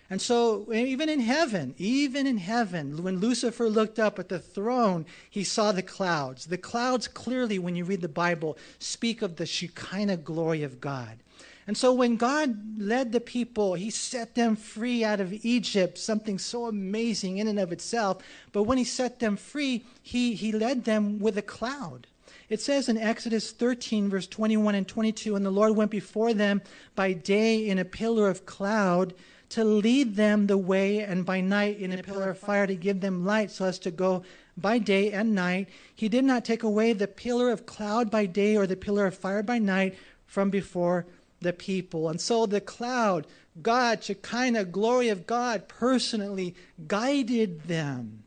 And 0.08 0.22
so, 0.22 0.72
even 0.72 1.08
in 1.08 1.18
heaven, 1.18 1.74
even 1.78 2.28
in 2.28 2.38
heaven, 2.38 3.02
when 3.02 3.18
Lucifer 3.18 3.68
looked 3.68 3.98
up 3.98 4.20
at 4.20 4.28
the 4.28 4.38
throne, 4.38 5.04
he 5.28 5.42
saw 5.42 5.72
the 5.72 5.82
clouds. 5.82 6.46
The 6.46 6.58
clouds 6.58 7.08
clearly, 7.08 7.58
when 7.58 7.74
you 7.74 7.84
read 7.84 8.02
the 8.02 8.08
Bible, 8.08 8.56
speak 8.78 9.20
of 9.20 9.36
the 9.36 9.46
Shekinah 9.46 10.18
glory 10.18 10.62
of 10.62 10.80
God. 10.80 11.18
And 11.66 11.76
so 11.76 11.92
when 11.92 12.16
God 12.16 12.78
led 12.78 13.10
the 13.10 13.20
people, 13.20 13.74
he 13.74 13.90
set 13.90 14.36
them 14.36 14.54
free 14.54 15.02
out 15.02 15.20
of 15.20 15.44
Egypt, 15.44 15.98
something 15.98 16.38
so 16.38 16.66
amazing 16.66 17.38
in 17.38 17.48
and 17.48 17.58
of 17.58 17.72
itself. 17.72 18.22
But 18.52 18.62
when 18.62 18.78
he 18.78 18.84
set 18.84 19.18
them 19.18 19.36
free, 19.36 19.84
he, 20.00 20.34
he 20.34 20.52
led 20.52 20.84
them 20.84 21.18
with 21.18 21.36
a 21.36 21.42
cloud. 21.42 22.06
It 22.48 22.60
says 22.60 22.88
in 22.88 22.96
Exodus 22.96 23.50
13, 23.50 24.08
verse 24.08 24.28
21 24.28 24.76
and 24.76 24.86
22, 24.86 25.34
and 25.34 25.44
the 25.44 25.50
Lord 25.50 25.74
went 25.74 25.90
before 25.90 26.32
them 26.32 26.62
by 26.94 27.12
day 27.12 27.68
in 27.68 27.80
a 27.80 27.84
pillar 27.84 28.28
of 28.28 28.46
cloud 28.46 29.12
to 29.50 29.64
lead 29.64 30.16
them 30.16 30.46
the 30.46 30.58
way, 30.58 31.00
and 31.00 31.24
by 31.24 31.40
night 31.40 31.78
in 31.78 31.92
a 31.92 32.02
pillar 32.02 32.30
of 32.30 32.38
fire 32.38 32.66
to 32.66 32.74
give 32.74 33.00
them 33.00 33.24
light 33.24 33.50
so 33.50 33.66
as 33.66 33.78
to 33.80 33.90
go 33.90 34.22
by 34.56 34.78
day 34.78 35.12
and 35.12 35.34
night. 35.34 35.68
He 35.94 36.08
did 36.08 36.24
not 36.24 36.44
take 36.44 36.62
away 36.62 36.92
the 36.92 37.06
pillar 37.06 37.50
of 37.50 37.66
cloud 37.66 38.10
by 38.10 38.26
day 38.26 38.56
or 38.56 38.66
the 38.66 38.76
pillar 38.76 39.06
of 39.06 39.16
fire 39.16 39.42
by 39.42 39.58
night 39.58 39.96
from 40.26 40.50
before 40.50 41.06
the 41.40 41.52
people. 41.52 42.08
And 42.08 42.20
so 42.20 42.46
the 42.46 42.60
cloud, 42.60 43.26
God, 43.62 44.02
Shekinah, 44.02 44.66
glory 44.66 45.08
of 45.08 45.26
God, 45.26 45.68
personally 45.68 46.54
guided 46.86 47.64
them. 47.64 48.22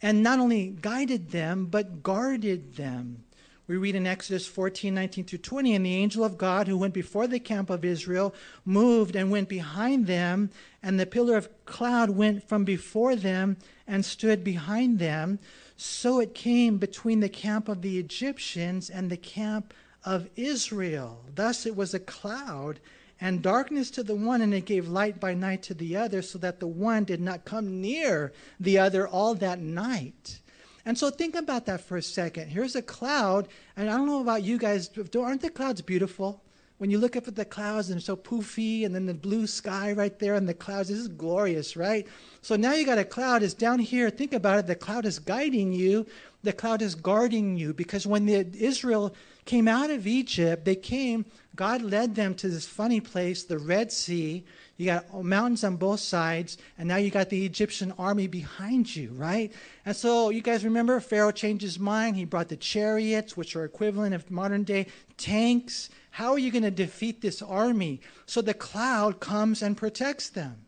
And 0.00 0.22
not 0.22 0.38
only 0.38 0.76
guided 0.80 1.30
them, 1.30 1.66
but 1.66 2.02
guarded 2.02 2.76
them. 2.76 3.24
We 3.68 3.76
read 3.76 3.96
in 3.96 4.06
Exodus 4.06 4.46
14, 4.46 4.94
19 4.94 5.26
through 5.26 5.40
20, 5.40 5.74
and 5.74 5.84
the 5.84 5.94
angel 5.94 6.24
of 6.24 6.38
God 6.38 6.68
who 6.68 6.78
went 6.78 6.94
before 6.94 7.26
the 7.26 7.38
camp 7.38 7.68
of 7.68 7.84
Israel 7.84 8.34
moved 8.64 9.14
and 9.14 9.30
went 9.30 9.50
behind 9.50 10.06
them, 10.06 10.48
and 10.82 10.98
the 10.98 11.04
pillar 11.04 11.36
of 11.36 11.50
cloud 11.66 12.08
went 12.08 12.48
from 12.48 12.64
before 12.64 13.14
them 13.14 13.58
and 13.86 14.06
stood 14.06 14.42
behind 14.42 14.98
them. 14.98 15.38
So 15.76 16.18
it 16.18 16.34
came 16.34 16.78
between 16.78 17.20
the 17.20 17.28
camp 17.28 17.68
of 17.68 17.82
the 17.82 17.98
Egyptians 17.98 18.88
and 18.88 19.10
the 19.10 19.18
camp 19.18 19.74
of 20.02 20.30
Israel. 20.34 21.26
Thus 21.34 21.66
it 21.66 21.76
was 21.76 21.92
a 21.92 22.00
cloud 22.00 22.80
and 23.20 23.42
darkness 23.42 23.90
to 23.90 24.02
the 24.02 24.14
one, 24.14 24.40
and 24.40 24.54
it 24.54 24.64
gave 24.64 24.88
light 24.88 25.20
by 25.20 25.34
night 25.34 25.62
to 25.64 25.74
the 25.74 25.94
other, 25.94 26.22
so 26.22 26.38
that 26.38 26.58
the 26.58 26.66
one 26.66 27.04
did 27.04 27.20
not 27.20 27.44
come 27.44 27.82
near 27.82 28.32
the 28.58 28.78
other 28.78 29.06
all 29.06 29.34
that 29.34 29.60
night. 29.60 30.40
And 30.88 30.96
so 30.96 31.10
think 31.10 31.34
about 31.34 31.66
that 31.66 31.82
for 31.82 31.98
a 31.98 32.02
second. 32.02 32.48
Here's 32.48 32.74
a 32.74 32.80
cloud, 32.80 33.48
and 33.76 33.90
I 33.90 33.96
don't 33.98 34.06
know 34.06 34.22
about 34.22 34.42
you 34.42 34.56
guys, 34.56 34.88
aren't 35.14 35.42
the 35.42 35.50
clouds 35.50 35.82
beautiful? 35.82 36.42
When 36.78 36.90
you 36.90 36.96
look 36.96 37.14
up 37.14 37.28
at 37.28 37.36
the 37.36 37.44
clouds 37.44 37.90
and 37.90 37.96
they're 37.96 38.00
so 38.00 38.16
poofy, 38.16 38.86
and 38.86 38.94
then 38.94 39.04
the 39.04 39.12
blue 39.12 39.46
sky 39.46 39.92
right 39.92 40.18
there 40.18 40.34
and 40.34 40.48
the 40.48 40.54
clouds, 40.54 40.88
this 40.88 40.96
is 40.96 41.08
glorious, 41.08 41.76
right? 41.76 42.06
So 42.40 42.56
now 42.56 42.72
you 42.72 42.86
got 42.86 42.96
a 42.96 43.04
cloud 43.04 43.42
it's 43.42 43.52
down 43.52 43.80
here. 43.80 44.08
Think 44.08 44.32
about 44.32 44.60
it. 44.60 44.66
The 44.66 44.76
cloud 44.76 45.04
is 45.04 45.18
guiding 45.18 45.74
you. 45.74 46.06
The 46.42 46.54
cloud 46.54 46.80
is 46.80 46.94
guarding 46.94 47.58
you 47.58 47.74
because 47.74 48.06
when 48.06 48.24
the, 48.24 48.46
Israel 48.58 49.14
came 49.44 49.68
out 49.68 49.90
of 49.90 50.06
Egypt, 50.06 50.64
they 50.64 50.76
came. 50.76 51.26
God 51.54 51.82
led 51.82 52.14
them 52.14 52.34
to 52.36 52.48
this 52.48 52.66
funny 52.66 53.00
place, 53.00 53.44
the 53.44 53.58
Red 53.58 53.92
Sea. 53.92 54.42
You 54.78 54.86
got 54.86 55.24
mountains 55.24 55.64
on 55.64 55.74
both 55.74 55.98
sides, 55.98 56.56
and 56.78 56.86
now 56.86 56.96
you 56.96 57.10
got 57.10 57.30
the 57.30 57.44
Egyptian 57.44 57.92
army 57.98 58.28
behind 58.28 58.94
you, 58.94 59.10
right? 59.10 59.52
And 59.84 59.94
so 59.94 60.30
you 60.30 60.40
guys 60.40 60.64
remember 60.64 61.00
Pharaoh 61.00 61.32
changed 61.32 61.62
his 61.62 61.80
mind. 61.80 62.14
He 62.14 62.24
brought 62.24 62.48
the 62.48 62.56
chariots, 62.56 63.36
which 63.36 63.56
are 63.56 63.64
equivalent 63.64 64.14
of 64.14 64.30
modern 64.30 64.62
day 64.62 64.86
tanks. 65.16 65.90
How 66.12 66.30
are 66.30 66.38
you 66.38 66.52
going 66.52 66.62
to 66.62 66.70
defeat 66.70 67.20
this 67.20 67.42
army? 67.42 68.00
So 68.26 68.40
the 68.40 68.54
cloud 68.54 69.18
comes 69.18 69.62
and 69.62 69.76
protects 69.76 70.30
them. 70.30 70.64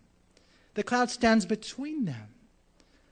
The 0.74 0.82
cloud 0.82 1.10
stands 1.10 1.46
between 1.46 2.04
them. 2.04 2.34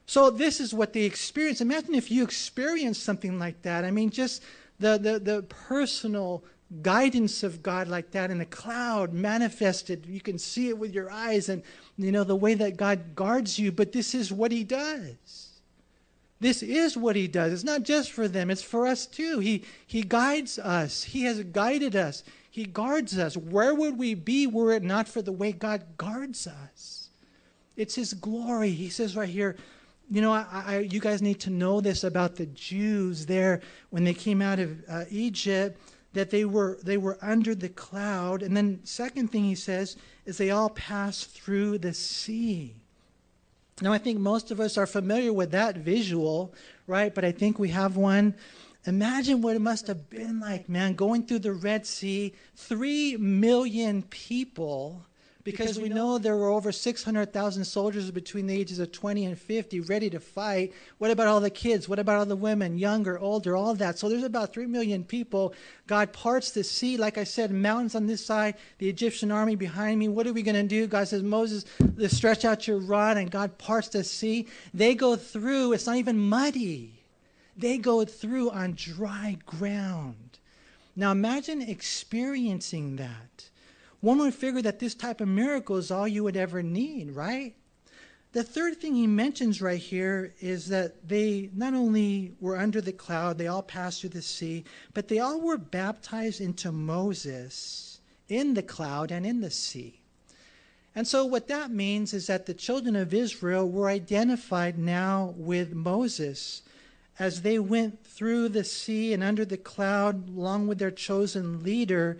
So 0.06 0.30
this 0.30 0.58
is 0.58 0.74
what 0.74 0.94
they 0.94 1.02
experience. 1.02 1.60
Imagine 1.60 1.94
if 1.94 2.10
you 2.10 2.24
experienced 2.24 3.04
something 3.04 3.38
like 3.38 3.62
that. 3.62 3.84
I 3.84 3.92
mean, 3.92 4.10
just 4.10 4.42
the, 4.80 4.98
the, 4.98 5.20
the 5.20 5.42
personal 5.42 6.42
guidance 6.82 7.42
of 7.42 7.62
God 7.62 7.88
like 7.88 8.10
that 8.10 8.30
in 8.30 8.40
a 8.40 8.46
cloud 8.46 9.12
manifested. 9.12 10.06
You 10.06 10.20
can 10.20 10.38
see 10.38 10.68
it 10.68 10.78
with 10.78 10.92
your 10.92 11.10
eyes 11.10 11.48
and, 11.48 11.62
you 11.96 12.12
know, 12.12 12.24
the 12.24 12.36
way 12.36 12.54
that 12.54 12.76
God 12.76 13.14
guards 13.14 13.58
you. 13.58 13.72
But 13.72 13.92
this 13.92 14.14
is 14.14 14.32
what 14.32 14.52
He 14.52 14.64
does. 14.64 15.48
This 16.40 16.62
is 16.62 16.96
what 16.96 17.16
He 17.16 17.26
does. 17.26 17.52
It's 17.52 17.64
not 17.64 17.82
just 17.82 18.12
for 18.12 18.28
them, 18.28 18.50
it's 18.50 18.62
for 18.62 18.86
us 18.86 19.06
too. 19.06 19.38
He, 19.38 19.64
he 19.86 20.02
guides 20.02 20.58
us, 20.58 21.02
He 21.02 21.22
has 21.22 21.42
guided 21.42 21.96
us, 21.96 22.22
He 22.50 22.64
guards 22.64 23.18
us. 23.18 23.36
Where 23.36 23.74
would 23.74 23.98
we 23.98 24.14
be 24.14 24.46
were 24.46 24.72
it 24.72 24.82
not 24.82 25.08
for 25.08 25.22
the 25.22 25.32
way 25.32 25.52
God 25.52 25.84
guards 25.96 26.46
us? 26.46 27.08
It's 27.76 27.94
His 27.94 28.12
glory. 28.12 28.70
He 28.70 28.90
says 28.90 29.16
right 29.16 29.28
here, 29.28 29.56
you 30.10 30.20
know, 30.22 30.32
I, 30.32 30.46
I, 30.50 30.78
you 30.78 31.00
guys 31.00 31.20
need 31.20 31.40
to 31.40 31.50
know 31.50 31.80
this 31.80 32.04
about 32.04 32.36
the 32.36 32.46
Jews 32.46 33.26
there 33.26 33.60
when 33.90 34.04
they 34.04 34.14
came 34.14 34.40
out 34.40 34.58
of 34.58 34.82
uh, 34.88 35.04
Egypt 35.10 35.78
that 36.12 36.30
they 36.30 36.44
were 36.44 36.78
they 36.82 36.96
were 36.96 37.18
under 37.20 37.54
the 37.54 37.68
cloud. 37.68 38.42
And 38.42 38.56
then 38.56 38.80
second 38.84 39.28
thing 39.28 39.44
he 39.44 39.54
says 39.54 39.96
is 40.24 40.38
they 40.38 40.50
all 40.50 40.70
passed 40.70 41.30
through 41.30 41.78
the 41.78 41.94
sea. 41.94 42.74
Now 43.80 43.92
i 43.92 43.98
think 43.98 44.18
most 44.18 44.50
of 44.50 44.60
us 44.60 44.76
are 44.76 44.86
familiar 44.86 45.32
with 45.32 45.50
that 45.52 45.76
visual 45.76 46.52
right? 46.88 47.14
But 47.14 47.24
i 47.24 47.30
think 47.30 47.58
we 47.58 47.68
have 47.68 47.96
one. 47.96 48.34
Imagine 48.86 49.42
what 49.42 49.54
it 49.54 49.60
must 49.60 49.86
have 49.86 50.08
been 50.08 50.40
like 50.40 50.68
man 50.68 50.94
going 50.94 51.26
through 51.26 51.40
the 51.40 51.52
red 51.52 51.86
sea. 51.86 52.32
3 52.56 53.18
million 53.18 54.02
people 54.02 55.04
because 55.50 55.78
we 55.78 55.88
know 55.88 56.18
there 56.18 56.36
were 56.36 56.50
over 56.50 56.72
600,000 56.72 57.64
soldiers 57.64 58.10
between 58.10 58.46
the 58.46 58.54
ages 58.54 58.78
of 58.78 58.92
20 58.92 59.24
and 59.24 59.38
50 59.38 59.80
ready 59.80 60.10
to 60.10 60.20
fight. 60.20 60.74
What 60.98 61.10
about 61.10 61.26
all 61.26 61.40
the 61.40 61.48
kids? 61.48 61.88
What 61.88 61.98
about 61.98 62.16
all 62.16 62.26
the 62.26 62.36
women, 62.36 62.76
younger, 62.76 63.18
older, 63.18 63.56
all 63.56 63.74
that? 63.74 63.98
So 63.98 64.08
there's 64.08 64.24
about 64.24 64.52
3 64.52 64.66
million 64.66 65.04
people. 65.04 65.54
God 65.86 66.12
parts 66.12 66.50
the 66.50 66.62
sea. 66.62 66.96
Like 66.96 67.16
I 67.16 67.24
said, 67.24 67.50
mountains 67.50 67.94
on 67.94 68.06
this 68.06 68.24
side, 68.24 68.56
the 68.76 68.88
Egyptian 68.88 69.32
army 69.32 69.56
behind 69.56 69.98
me. 69.98 70.08
What 70.08 70.26
are 70.26 70.32
we 70.32 70.42
going 70.42 70.54
to 70.54 70.62
do? 70.62 70.86
God 70.86 71.08
says, 71.08 71.22
Moses, 71.22 71.64
stretch 72.08 72.44
out 72.44 72.68
your 72.68 72.78
rod, 72.78 73.16
and 73.16 73.30
God 73.30 73.56
parts 73.56 73.88
the 73.88 74.04
sea. 74.04 74.48
They 74.74 74.94
go 74.94 75.16
through, 75.16 75.72
it's 75.72 75.86
not 75.86 75.96
even 75.96 76.18
muddy. 76.18 77.04
They 77.56 77.78
go 77.78 78.04
through 78.04 78.50
on 78.50 78.74
dry 78.74 79.38
ground. 79.46 80.38
Now 80.94 81.12
imagine 81.12 81.62
experiencing 81.62 82.96
that 82.96 83.27
one 84.00 84.18
would 84.18 84.34
figure 84.34 84.62
that 84.62 84.78
this 84.78 84.94
type 84.94 85.20
of 85.20 85.28
miracle 85.28 85.76
is 85.76 85.90
all 85.90 86.06
you 86.06 86.24
would 86.24 86.36
ever 86.36 86.62
need, 86.62 87.10
right? 87.10 87.54
The 88.32 88.44
third 88.44 88.76
thing 88.76 88.94
he 88.94 89.06
mentions 89.06 89.62
right 89.62 89.80
here 89.80 90.34
is 90.40 90.68
that 90.68 91.08
they 91.08 91.50
not 91.54 91.74
only 91.74 92.34
were 92.40 92.58
under 92.58 92.80
the 92.80 92.92
cloud, 92.92 93.38
they 93.38 93.46
all 93.46 93.62
passed 93.62 94.00
through 94.00 94.10
the 94.10 94.22
sea, 94.22 94.64
but 94.92 95.08
they 95.08 95.18
all 95.18 95.40
were 95.40 95.56
baptized 95.56 96.40
into 96.40 96.70
Moses 96.70 98.00
in 98.28 98.54
the 98.54 98.62
cloud 98.62 99.10
and 99.10 99.24
in 99.24 99.40
the 99.40 99.50
sea. 99.50 100.00
And 100.94 101.06
so, 101.08 101.24
what 101.24 101.48
that 101.48 101.70
means 101.70 102.12
is 102.12 102.26
that 102.26 102.46
the 102.46 102.54
children 102.54 102.96
of 102.96 103.14
Israel 103.14 103.68
were 103.68 103.88
identified 103.88 104.78
now 104.78 105.34
with 105.36 105.72
Moses 105.72 106.62
as 107.18 107.42
they 107.42 107.58
went 107.58 108.04
through 108.04 108.50
the 108.50 108.64
sea 108.64 109.12
and 109.12 109.22
under 109.22 109.44
the 109.44 109.56
cloud, 109.56 110.28
along 110.28 110.66
with 110.66 110.78
their 110.78 110.90
chosen 110.90 111.62
leader 111.62 112.18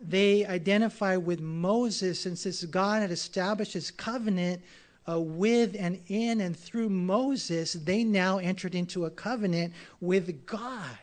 they 0.00 0.46
identify 0.46 1.16
with 1.16 1.40
Moses, 1.40 2.24
and 2.26 2.38
since 2.38 2.64
God 2.64 3.02
had 3.02 3.10
established 3.10 3.74
his 3.74 3.90
covenant 3.90 4.62
uh, 5.08 5.20
with 5.20 5.76
and 5.78 6.00
in 6.08 6.40
and 6.40 6.56
through 6.56 6.88
Moses, 6.88 7.74
they 7.74 8.04
now 8.04 8.38
entered 8.38 8.74
into 8.74 9.04
a 9.04 9.10
covenant 9.10 9.74
with 10.00 10.46
God. 10.46 10.98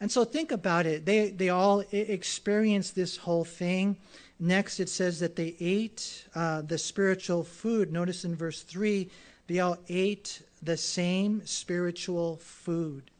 And 0.00 0.10
so 0.10 0.24
think 0.24 0.52
about 0.52 0.86
it. 0.86 1.06
They, 1.06 1.30
they 1.30 1.48
all 1.48 1.80
experienced 1.90 2.94
this 2.94 3.16
whole 3.16 3.44
thing. 3.44 3.96
Next, 4.38 4.80
it 4.80 4.88
says 4.90 5.20
that 5.20 5.36
they 5.36 5.56
ate 5.58 6.26
uh, 6.34 6.62
the 6.62 6.76
spiritual 6.76 7.44
food. 7.44 7.92
Notice 7.92 8.24
in 8.24 8.36
verse 8.36 8.62
3, 8.62 9.08
they 9.46 9.60
all 9.60 9.78
ate 9.88 10.42
the 10.62 10.76
same 10.76 11.44
spiritual 11.46 12.36
food. 12.36 13.10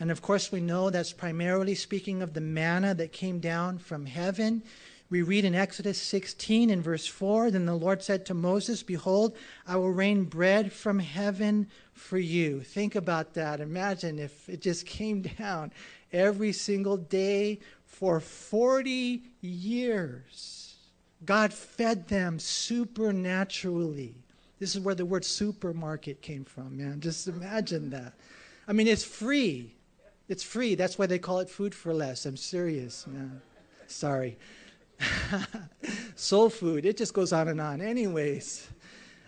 And 0.00 0.10
of 0.10 0.22
course, 0.22 0.50
we 0.50 0.60
know 0.60 0.90
that's 0.90 1.12
primarily 1.12 1.74
speaking 1.74 2.20
of 2.20 2.34
the 2.34 2.40
manna 2.40 2.94
that 2.94 3.12
came 3.12 3.38
down 3.38 3.78
from 3.78 4.06
heaven. 4.06 4.62
We 5.10 5.22
read 5.22 5.44
in 5.44 5.54
Exodus 5.54 6.00
16 6.00 6.70
in 6.70 6.82
verse 6.82 7.06
4 7.06 7.50
Then 7.50 7.66
the 7.66 7.74
Lord 7.74 8.02
said 8.02 8.26
to 8.26 8.34
Moses, 8.34 8.82
Behold, 8.82 9.36
I 9.66 9.76
will 9.76 9.92
rain 9.92 10.24
bread 10.24 10.72
from 10.72 10.98
heaven 10.98 11.68
for 11.92 12.18
you. 12.18 12.62
Think 12.62 12.96
about 12.96 13.34
that. 13.34 13.60
Imagine 13.60 14.18
if 14.18 14.48
it 14.48 14.60
just 14.60 14.86
came 14.86 15.22
down 15.38 15.72
every 16.12 16.52
single 16.52 16.96
day 16.96 17.60
for 17.84 18.18
40 18.18 19.22
years. 19.40 20.74
God 21.24 21.52
fed 21.52 22.08
them 22.08 22.38
supernaturally. 22.38 24.16
This 24.58 24.74
is 24.74 24.80
where 24.80 24.94
the 24.94 25.06
word 25.06 25.24
supermarket 25.24 26.22
came 26.22 26.44
from, 26.44 26.76
man. 26.76 27.00
Just 27.00 27.28
imagine 27.28 27.90
that. 27.90 28.14
I 28.66 28.72
mean, 28.72 28.88
it's 28.88 29.04
free. 29.04 29.74
It's 30.34 30.42
free. 30.42 30.74
That's 30.74 30.98
why 30.98 31.06
they 31.06 31.20
call 31.20 31.38
it 31.38 31.48
food 31.48 31.76
for 31.76 31.94
less. 31.94 32.26
I'm 32.26 32.36
serious, 32.36 33.06
man. 33.06 33.40
Sorry. 33.86 34.36
Soul 36.16 36.50
food. 36.50 36.84
It 36.84 36.96
just 36.96 37.14
goes 37.14 37.32
on 37.32 37.46
and 37.46 37.60
on. 37.60 37.80
Anyways, 37.80 38.68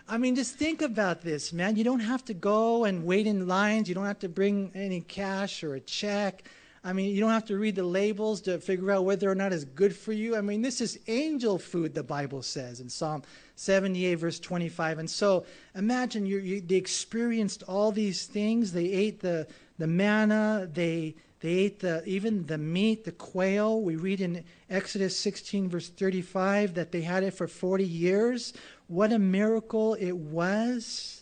I 0.09 0.17
mean, 0.17 0.35
just 0.35 0.55
think 0.55 0.81
about 0.81 1.21
this, 1.21 1.53
man. 1.53 1.77
You 1.77 1.85
don't 1.85 2.01
have 2.01 2.25
to 2.25 2.33
go 2.33 2.83
and 2.83 3.05
wait 3.05 3.25
in 3.25 3.47
lines. 3.47 3.87
You 3.87 3.95
don't 3.95 4.03
have 4.05 4.19
to 4.19 4.27
bring 4.27 4.69
any 4.75 4.99
cash 4.99 5.63
or 5.63 5.75
a 5.75 5.79
check. 5.79 6.43
I 6.87 6.93
mean, 6.93 7.13
you 7.13 7.19
don't 7.19 7.31
have 7.31 7.43
to 7.47 7.57
read 7.57 7.75
the 7.75 7.83
labels 7.83 8.39
to 8.43 8.59
figure 8.59 8.91
out 8.91 9.03
whether 9.03 9.29
or 9.29 9.35
not 9.35 9.51
it's 9.51 9.65
good 9.65 9.93
for 9.93 10.13
you. 10.13 10.37
I 10.37 10.41
mean, 10.41 10.61
this 10.61 10.79
is 10.79 10.97
angel 11.07 11.59
food, 11.59 11.93
the 11.93 12.01
Bible 12.01 12.41
says 12.41 12.79
in 12.79 12.87
Psalm 12.87 13.23
78, 13.57 14.15
verse 14.15 14.39
25. 14.39 14.99
And 14.99 15.09
so 15.09 15.45
imagine 15.75 16.25
you, 16.25 16.37
you, 16.37 16.61
they 16.61 16.75
experienced 16.75 17.61
all 17.63 17.91
these 17.91 18.25
things. 18.25 18.71
They 18.71 18.85
ate 18.85 19.19
the, 19.19 19.47
the 19.77 19.85
manna, 19.85 20.69
they, 20.71 21.15
they 21.41 21.49
ate 21.49 21.81
the, 21.81 22.05
even 22.05 22.45
the 22.45 22.57
meat, 22.57 23.03
the 23.03 23.11
quail. 23.11 23.81
We 23.81 23.97
read 23.97 24.21
in 24.21 24.45
Exodus 24.69 25.19
16, 25.19 25.67
verse 25.67 25.89
35, 25.89 26.75
that 26.75 26.93
they 26.93 27.01
had 27.01 27.21
it 27.21 27.31
for 27.31 27.49
40 27.49 27.83
years. 27.83 28.53
What 28.87 29.11
a 29.11 29.19
miracle 29.19 29.95
it 29.95 30.15
was. 30.15 31.16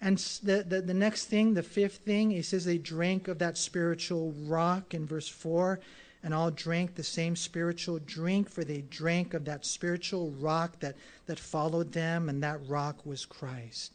And 0.00 0.18
the, 0.42 0.62
the, 0.62 0.80
the, 0.80 0.94
next 0.94 1.26
thing, 1.26 1.54
the 1.54 1.62
fifth 1.62 1.98
thing, 1.98 2.30
he 2.30 2.42
says 2.42 2.64
they 2.64 2.78
drank 2.78 3.26
of 3.26 3.38
that 3.40 3.58
spiritual 3.58 4.32
rock 4.46 4.94
in 4.94 5.06
verse 5.06 5.28
4. 5.28 5.80
And 6.22 6.34
all 6.34 6.50
drank 6.50 6.94
the 6.94 7.04
same 7.04 7.36
spiritual 7.36 8.00
drink, 8.00 8.50
for 8.50 8.64
they 8.64 8.82
drank 8.82 9.34
of 9.34 9.44
that 9.44 9.64
spiritual 9.64 10.32
rock 10.32 10.80
that, 10.80 10.96
that 11.26 11.38
followed 11.38 11.92
them, 11.92 12.28
and 12.28 12.42
that 12.42 12.58
rock 12.66 13.06
was 13.06 13.24
Christ. 13.24 13.92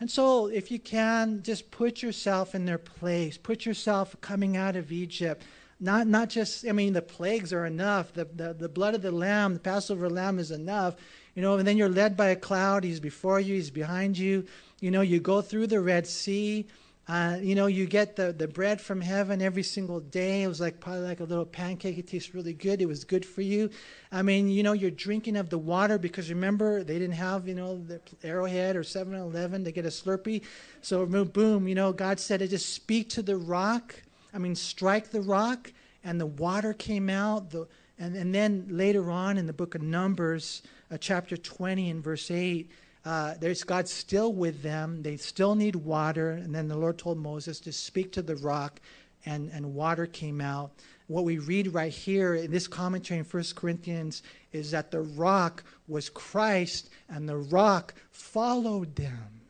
And 0.00 0.10
so, 0.10 0.46
if 0.46 0.70
you 0.70 0.78
can, 0.78 1.42
just 1.42 1.70
put 1.70 2.02
yourself 2.02 2.54
in 2.54 2.64
their 2.64 2.78
place. 2.78 3.36
Put 3.36 3.66
yourself 3.66 4.16
coming 4.22 4.56
out 4.56 4.74
of 4.74 4.90
Egypt. 4.90 5.42
Not, 5.78 6.06
not 6.06 6.30
just, 6.30 6.66
I 6.66 6.72
mean, 6.72 6.94
the 6.94 7.02
plagues 7.02 7.52
are 7.52 7.66
enough. 7.66 8.12
The, 8.12 8.24
the, 8.24 8.54
the 8.54 8.68
blood 8.68 8.94
of 8.94 9.02
the 9.02 9.10
lamb, 9.10 9.54
the 9.54 9.60
Passover 9.60 10.08
lamb 10.08 10.38
is 10.38 10.50
enough. 10.50 10.96
You 11.34 11.42
know, 11.42 11.58
and 11.58 11.68
then 11.68 11.76
you're 11.76 11.88
led 11.90 12.16
by 12.16 12.28
a 12.28 12.36
cloud. 12.36 12.84
He's 12.84 13.00
before 13.00 13.40
you, 13.40 13.54
he's 13.54 13.70
behind 13.70 14.16
you. 14.16 14.46
You 14.80 14.90
know, 14.90 15.00
you 15.00 15.20
go 15.20 15.40
through 15.40 15.68
the 15.68 15.80
Red 15.80 16.06
Sea. 16.06 16.66
Uh, 17.08 17.38
you 17.40 17.54
know, 17.54 17.66
you 17.66 17.86
get 17.86 18.16
the, 18.16 18.32
the 18.32 18.48
bread 18.48 18.80
from 18.80 19.00
heaven 19.00 19.40
every 19.40 19.62
single 19.62 20.00
day. 20.00 20.42
It 20.42 20.48
was 20.48 20.60
like 20.60 20.80
probably 20.80 21.02
like 21.02 21.20
a 21.20 21.24
little 21.24 21.46
pancake. 21.46 21.96
It 21.98 22.08
tastes 22.08 22.34
really 22.34 22.52
good. 22.52 22.82
It 22.82 22.86
was 22.86 23.04
good 23.04 23.24
for 23.24 23.42
you. 23.42 23.70
I 24.10 24.22
mean, 24.22 24.48
you 24.48 24.64
know, 24.64 24.72
you're 24.72 24.90
drinking 24.90 25.36
of 25.36 25.48
the 25.48 25.58
water 25.58 25.98
because 25.98 26.30
remember, 26.30 26.82
they 26.82 26.98
didn't 26.98 27.14
have, 27.14 27.46
you 27.46 27.54
know, 27.54 27.78
the 27.78 28.00
Arrowhead 28.24 28.74
or 28.74 28.82
7 28.82 29.14
Eleven 29.14 29.64
to 29.64 29.70
get 29.70 29.86
a 29.86 29.88
Slurpee. 29.88 30.42
So, 30.82 31.06
boom, 31.06 31.68
you 31.68 31.76
know, 31.76 31.92
God 31.92 32.18
said 32.18 32.40
to 32.40 32.48
just 32.48 32.74
speak 32.74 33.08
to 33.10 33.22
the 33.22 33.36
rock. 33.36 33.94
I 34.34 34.38
mean, 34.38 34.56
strike 34.56 35.10
the 35.10 35.22
rock, 35.22 35.72
and 36.02 36.20
the 36.20 36.26
water 36.26 36.74
came 36.74 37.08
out. 37.08 37.50
The, 37.50 37.68
and, 37.98 38.16
and 38.16 38.34
then 38.34 38.66
later 38.68 39.10
on 39.10 39.38
in 39.38 39.46
the 39.46 39.52
book 39.52 39.74
of 39.76 39.80
Numbers, 39.80 40.62
uh, 40.90 40.98
chapter 40.98 41.36
20 41.36 41.88
and 41.88 42.02
verse 42.02 42.30
8, 42.30 42.68
uh, 43.06 43.34
there's 43.38 43.62
God 43.62 43.88
still 43.88 44.32
with 44.32 44.62
them. 44.62 45.00
They 45.00 45.16
still 45.16 45.54
need 45.54 45.76
water. 45.76 46.30
And 46.30 46.52
then 46.52 46.66
the 46.66 46.76
Lord 46.76 46.98
told 46.98 47.18
Moses 47.18 47.60
to 47.60 47.72
speak 47.72 48.10
to 48.12 48.22
the 48.22 48.34
rock, 48.34 48.80
and, 49.24 49.48
and 49.52 49.74
water 49.74 50.06
came 50.06 50.40
out. 50.40 50.72
What 51.06 51.24
we 51.24 51.38
read 51.38 51.72
right 51.72 51.92
here 51.92 52.34
in 52.34 52.50
this 52.50 52.66
commentary 52.66 53.20
in 53.20 53.24
1 53.24 53.44
Corinthians 53.54 54.24
is 54.52 54.72
that 54.72 54.90
the 54.90 55.02
rock 55.02 55.62
was 55.86 56.08
Christ, 56.08 56.90
and 57.08 57.28
the 57.28 57.36
rock 57.36 57.94
followed 58.10 58.96
them. 58.96 59.40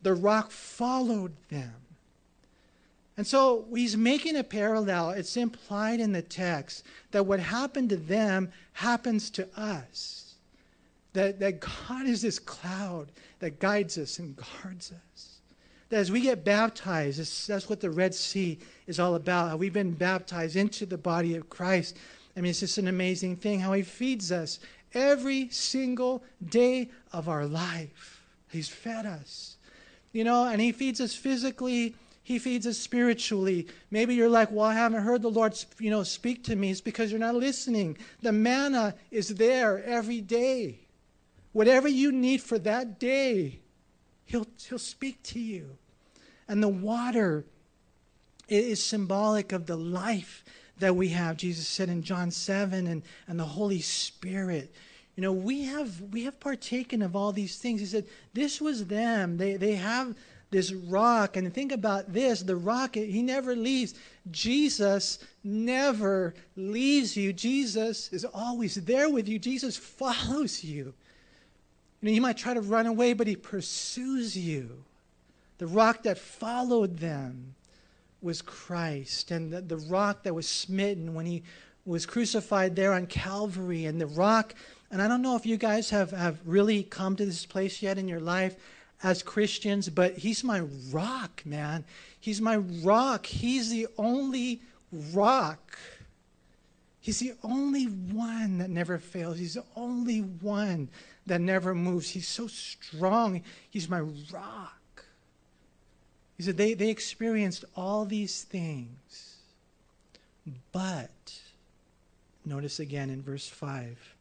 The 0.00 0.14
rock 0.14 0.50
followed 0.50 1.34
them. 1.50 1.74
And 3.18 3.26
so 3.26 3.66
he's 3.74 3.98
making 3.98 4.34
a 4.36 4.44
parallel. 4.44 5.10
It's 5.10 5.36
implied 5.36 6.00
in 6.00 6.12
the 6.12 6.22
text 6.22 6.84
that 7.10 7.26
what 7.26 7.40
happened 7.40 7.90
to 7.90 7.96
them 7.98 8.50
happens 8.72 9.28
to 9.30 9.46
us 9.60 10.25
that, 11.16 11.40
that 11.40 11.60
God 11.60 12.06
is 12.06 12.22
this 12.22 12.38
cloud 12.38 13.10
that 13.40 13.58
guides 13.58 13.96
us 13.96 14.18
and 14.18 14.36
guards 14.36 14.92
us. 14.92 15.38
That 15.88 15.96
as 15.96 16.12
we 16.12 16.20
get 16.20 16.44
baptized, 16.44 17.48
that's 17.48 17.68
what 17.70 17.80
the 17.80 17.90
Red 17.90 18.14
Sea 18.14 18.58
is 18.86 19.00
all 19.00 19.14
about. 19.14 19.50
How 19.50 19.56
we've 19.56 19.72
been 19.72 19.92
baptized 19.92 20.56
into 20.56 20.84
the 20.84 20.98
body 20.98 21.34
of 21.36 21.48
Christ. 21.48 21.96
I 22.36 22.40
mean, 22.40 22.50
it's 22.50 22.60
just 22.60 22.76
an 22.76 22.88
amazing 22.88 23.36
thing 23.36 23.60
how 23.60 23.72
He 23.72 23.82
feeds 23.82 24.30
us 24.30 24.60
every 24.92 25.48
single 25.48 26.22
day 26.50 26.90
of 27.12 27.28
our 27.30 27.46
life. 27.46 28.22
He's 28.50 28.68
fed 28.68 29.06
us. 29.06 29.56
You 30.12 30.24
know, 30.24 30.44
and 30.44 30.60
He 30.60 30.70
feeds 30.72 31.00
us 31.00 31.14
physically. 31.14 31.94
He 32.24 32.38
feeds 32.38 32.66
us 32.66 32.76
spiritually. 32.76 33.68
Maybe 33.90 34.14
you're 34.14 34.28
like, 34.28 34.50
well, 34.50 34.66
I 34.66 34.74
haven't 34.74 35.02
heard 35.02 35.22
the 35.22 35.30
Lord, 35.30 35.56
you 35.78 35.90
know, 35.90 36.02
speak 36.02 36.44
to 36.44 36.56
me. 36.56 36.72
It's 36.72 36.80
because 36.82 37.10
you're 37.10 37.20
not 37.20 37.36
listening. 37.36 37.96
The 38.20 38.32
manna 38.32 38.94
is 39.10 39.28
there 39.36 39.82
every 39.84 40.20
day. 40.20 40.80
Whatever 41.56 41.88
you 41.88 42.12
need 42.12 42.42
for 42.42 42.58
that 42.58 42.98
day, 42.98 43.60
he'll, 44.26 44.46
he'll 44.68 44.78
speak 44.78 45.22
to 45.22 45.40
you. 45.40 45.78
And 46.46 46.62
the 46.62 46.68
water 46.68 47.46
is 48.46 48.84
symbolic 48.84 49.52
of 49.52 49.64
the 49.64 49.74
life 49.74 50.44
that 50.80 50.94
we 50.94 51.08
have. 51.08 51.38
Jesus 51.38 51.66
said 51.66 51.88
in 51.88 52.02
John 52.02 52.30
7 52.30 52.86
and, 52.86 53.02
and 53.26 53.40
the 53.40 53.46
Holy 53.46 53.80
Spirit. 53.80 54.70
You 55.16 55.22
know, 55.22 55.32
we 55.32 55.62
have 55.62 55.98
we 56.12 56.24
have 56.24 56.38
partaken 56.38 57.00
of 57.00 57.16
all 57.16 57.32
these 57.32 57.56
things. 57.56 57.80
He 57.80 57.86
said, 57.86 58.04
This 58.34 58.60
was 58.60 58.84
them. 58.84 59.38
They 59.38 59.56
they 59.56 59.76
have 59.76 60.14
this 60.50 60.74
rock. 60.74 61.38
And 61.38 61.54
think 61.54 61.72
about 61.72 62.12
this 62.12 62.42
the 62.42 62.56
rock, 62.56 62.96
he 62.96 63.22
never 63.22 63.56
leaves. 63.56 63.94
Jesus 64.30 65.20
never 65.42 66.34
leaves 66.54 67.16
you. 67.16 67.32
Jesus 67.32 68.12
is 68.12 68.26
always 68.26 68.74
there 68.74 69.08
with 69.08 69.26
you. 69.26 69.38
Jesus 69.38 69.78
follows 69.78 70.62
you. 70.62 70.92
You 72.00 72.06
know, 72.06 72.14
you 72.14 72.20
might 72.20 72.36
try 72.36 72.54
to 72.54 72.60
run 72.60 72.86
away, 72.86 73.12
but 73.12 73.26
he 73.26 73.36
pursues 73.36 74.36
you. 74.36 74.84
The 75.58 75.66
rock 75.66 76.02
that 76.02 76.18
followed 76.18 76.98
them 76.98 77.54
was 78.20 78.42
Christ, 78.42 79.30
and 79.30 79.52
the, 79.52 79.60
the 79.60 79.78
rock 79.78 80.22
that 80.24 80.34
was 80.34 80.48
smitten 80.48 81.14
when 81.14 81.26
he 81.26 81.42
was 81.84 82.04
crucified 82.04 82.76
there 82.76 82.92
on 82.92 83.06
Calvary, 83.06 83.84
and 83.84 84.00
the 84.00 84.06
rock. 84.06 84.54
And 84.90 85.00
I 85.00 85.08
don't 85.08 85.22
know 85.22 85.36
if 85.36 85.46
you 85.46 85.56
guys 85.56 85.90
have, 85.90 86.10
have 86.10 86.38
really 86.44 86.82
come 86.82 87.16
to 87.16 87.24
this 87.24 87.46
place 87.46 87.80
yet 87.80 87.96
in 87.96 88.08
your 88.08 88.20
life 88.20 88.56
as 89.02 89.22
Christians, 89.22 89.88
but 89.88 90.18
he's 90.18 90.42
my 90.42 90.60
rock, 90.90 91.42
man. 91.44 91.84
He's 92.18 92.40
my 92.40 92.56
rock. 92.56 93.26
He's 93.26 93.70
the 93.70 93.86
only 93.98 94.62
rock. 95.12 95.78
He's 97.06 97.20
the 97.20 97.34
only 97.44 97.84
one 97.84 98.58
that 98.58 98.68
never 98.68 98.98
fails. 98.98 99.38
He's 99.38 99.54
the 99.54 99.62
only 99.76 100.22
one 100.22 100.88
that 101.24 101.40
never 101.40 101.72
moves. 101.72 102.10
He's 102.10 102.26
so 102.26 102.48
strong. 102.48 103.44
He's 103.70 103.88
my 103.88 104.00
rock. 104.00 105.04
He 106.36 106.42
said 106.42 106.56
they, 106.56 106.74
they 106.74 106.88
experienced 106.88 107.64
all 107.76 108.06
these 108.06 108.42
things. 108.42 109.36
But, 110.72 111.38
notice 112.44 112.80
again 112.80 113.08
in 113.08 113.22
verse 113.22 113.48
5 113.48 114.16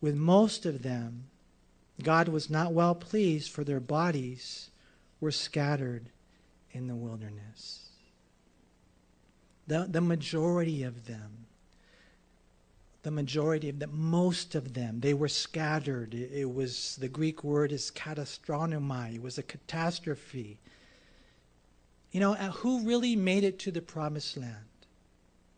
with 0.00 0.16
most 0.16 0.64
of 0.64 0.82
them, 0.82 1.24
God 2.02 2.26
was 2.26 2.48
not 2.48 2.72
well 2.72 2.94
pleased, 2.94 3.52
for 3.52 3.64
their 3.64 3.80
bodies 3.80 4.70
were 5.20 5.30
scattered 5.30 6.06
in 6.70 6.86
the 6.86 6.94
wilderness. 6.94 7.90
The, 9.66 9.86
the 9.90 10.00
majority 10.00 10.84
of 10.84 11.04
them 11.06 11.42
the 13.02 13.10
majority 13.10 13.68
of 13.68 13.78
them, 13.78 13.90
most 13.92 14.54
of 14.54 14.74
them, 14.74 15.00
they 15.00 15.14
were 15.14 15.28
scattered. 15.28 16.14
It, 16.14 16.30
it 16.32 16.54
was, 16.54 16.96
the 17.00 17.08
Greek 17.08 17.42
word 17.42 17.72
is 17.72 17.90
katastronomai. 17.94 19.16
It 19.16 19.22
was 19.22 19.38
a 19.38 19.42
catastrophe. 19.42 20.58
You 22.12 22.20
know, 22.20 22.34
uh, 22.34 22.50
who 22.50 22.86
really 22.86 23.16
made 23.16 23.42
it 23.42 23.58
to 23.60 23.70
the 23.70 23.82
promised 23.82 24.36
land? 24.36 24.56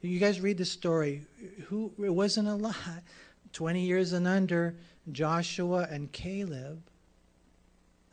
You 0.01 0.19
guys 0.19 0.41
read 0.41 0.59
the 0.59 0.65
story. 0.65 1.27
Who, 1.67 1.93
it 1.99 2.15
wasn't 2.15 2.49
a 2.49 2.55
lot. 2.55 2.77
20 3.53 3.83
years 3.83 4.13
and 4.13 4.27
under, 4.27 4.75
Joshua 5.13 5.87
and 5.89 6.11
Caleb. 6.11 6.83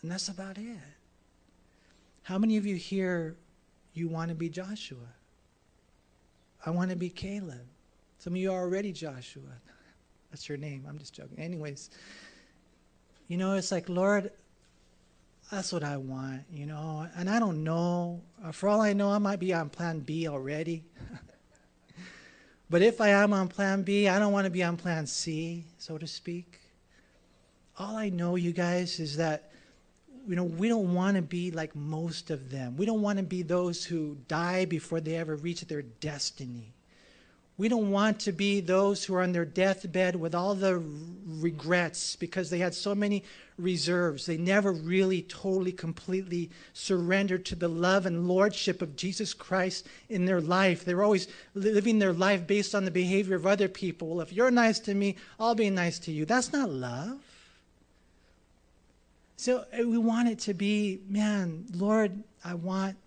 And 0.01 0.11
that's 0.11 0.29
about 0.29 0.57
it. 0.57 0.77
How 2.23 2.37
many 2.37 2.57
of 2.57 2.65
you 2.65 2.75
here, 2.75 3.35
you 3.93 4.07
want 4.07 4.29
to 4.29 4.35
be 4.35 4.49
Joshua? 4.49 5.15
I 6.63 6.69
want 6.69 6.91
to 6.91 6.95
be 6.95 7.09
Caleb. 7.09 7.65
Some 8.21 8.33
of 8.33 8.37
you 8.37 8.51
are 8.51 8.61
already 8.61 8.91
Joshua. 8.91 9.41
That's 10.29 10.47
your 10.47 10.59
name. 10.59 10.85
I'm 10.87 10.99
just 10.99 11.11
joking. 11.11 11.39
Anyways, 11.39 11.89
you 13.27 13.35
know, 13.35 13.55
it's 13.55 13.71
like, 13.71 13.89
Lord, 13.89 14.29
that's 15.51 15.73
what 15.73 15.83
I 15.83 15.97
want, 15.97 16.43
you 16.51 16.67
know. 16.67 17.07
And 17.17 17.27
I 17.27 17.39
don't 17.39 17.63
know. 17.63 18.21
Uh, 18.45 18.51
for 18.51 18.69
all 18.69 18.79
I 18.79 18.93
know, 18.93 19.09
I 19.09 19.17
might 19.17 19.39
be 19.39 19.55
on 19.55 19.69
plan 19.69 20.01
B 20.01 20.27
already. 20.27 20.83
but 22.69 22.83
if 22.83 23.01
I 23.01 23.09
am 23.09 23.33
on 23.33 23.47
plan 23.47 23.81
B, 23.81 24.07
I 24.07 24.19
don't 24.19 24.31
want 24.31 24.45
to 24.45 24.51
be 24.51 24.61
on 24.61 24.77
plan 24.77 25.07
C, 25.07 25.65
so 25.79 25.97
to 25.97 26.05
speak. 26.05 26.59
All 27.79 27.97
I 27.97 28.09
know, 28.09 28.35
you 28.35 28.51
guys, 28.51 28.99
is 28.99 29.17
that 29.17 29.51
you 30.27 30.35
know, 30.35 30.43
we 30.43 30.69
don't 30.69 30.93
want 30.93 31.15
to 31.15 31.23
be 31.23 31.49
like 31.49 31.75
most 31.75 32.29
of 32.29 32.51
them. 32.51 32.77
We 32.77 32.85
don't 32.85 33.01
want 33.01 33.17
to 33.17 33.23
be 33.23 33.41
those 33.41 33.83
who 33.83 34.15
die 34.27 34.65
before 34.65 35.01
they 35.01 35.15
ever 35.15 35.35
reach 35.37 35.61
their 35.61 35.81
destiny. 35.81 36.75
We 37.61 37.69
don't 37.69 37.91
want 37.91 38.21
to 38.21 38.31
be 38.31 38.59
those 38.59 39.05
who 39.05 39.13
are 39.13 39.21
on 39.21 39.33
their 39.33 39.45
deathbed 39.45 40.15
with 40.15 40.33
all 40.33 40.55
the 40.55 40.81
regrets 41.27 42.15
because 42.15 42.49
they 42.49 42.57
had 42.57 42.73
so 42.73 42.95
many 42.95 43.23
reserves. 43.55 44.25
They 44.25 44.37
never 44.37 44.71
really 44.71 45.21
totally, 45.21 45.71
completely 45.71 46.49
surrendered 46.73 47.45
to 47.45 47.55
the 47.55 47.67
love 47.67 48.07
and 48.07 48.27
lordship 48.27 48.81
of 48.81 48.95
Jesus 48.95 49.35
Christ 49.35 49.85
in 50.09 50.25
their 50.25 50.41
life. 50.41 50.83
They 50.83 50.95
were 50.95 51.03
always 51.03 51.27
living 51.53 51.99
their 51.99 52.13
life 52.13 52.47
based 52.47 52.73
on 52.73 52.83
the 52.83 52.89
behavior 52.89 53.35
of 53.35 53.45
other 53.45 53.67
people. 53.67 54.07
Well, 54.07 54.21
if 54.21 54.33
you're 54.33 54.49
nice 54.49 54.79
to 54.79 54.95
me, 54.95 55.17
I'll 55.39 55.53
be 55.53 55.69
nice 55.69 55.99
to 55.99 56.11
you. 56.11 56.25
That's 56.25 56.51
not 56.51 56.71
love. 56.71 57.19
So 59.37 59.65
uh, 59.71 59.87
we 59.87 59.99
want 59.99 60.29
it 60.29 60.39
to 60.39 60.55
be, 60.55 61.01
man, 61.07 61.65
Lord, 61.75 62.23
I 62.43 62.55
want 62.55 62.97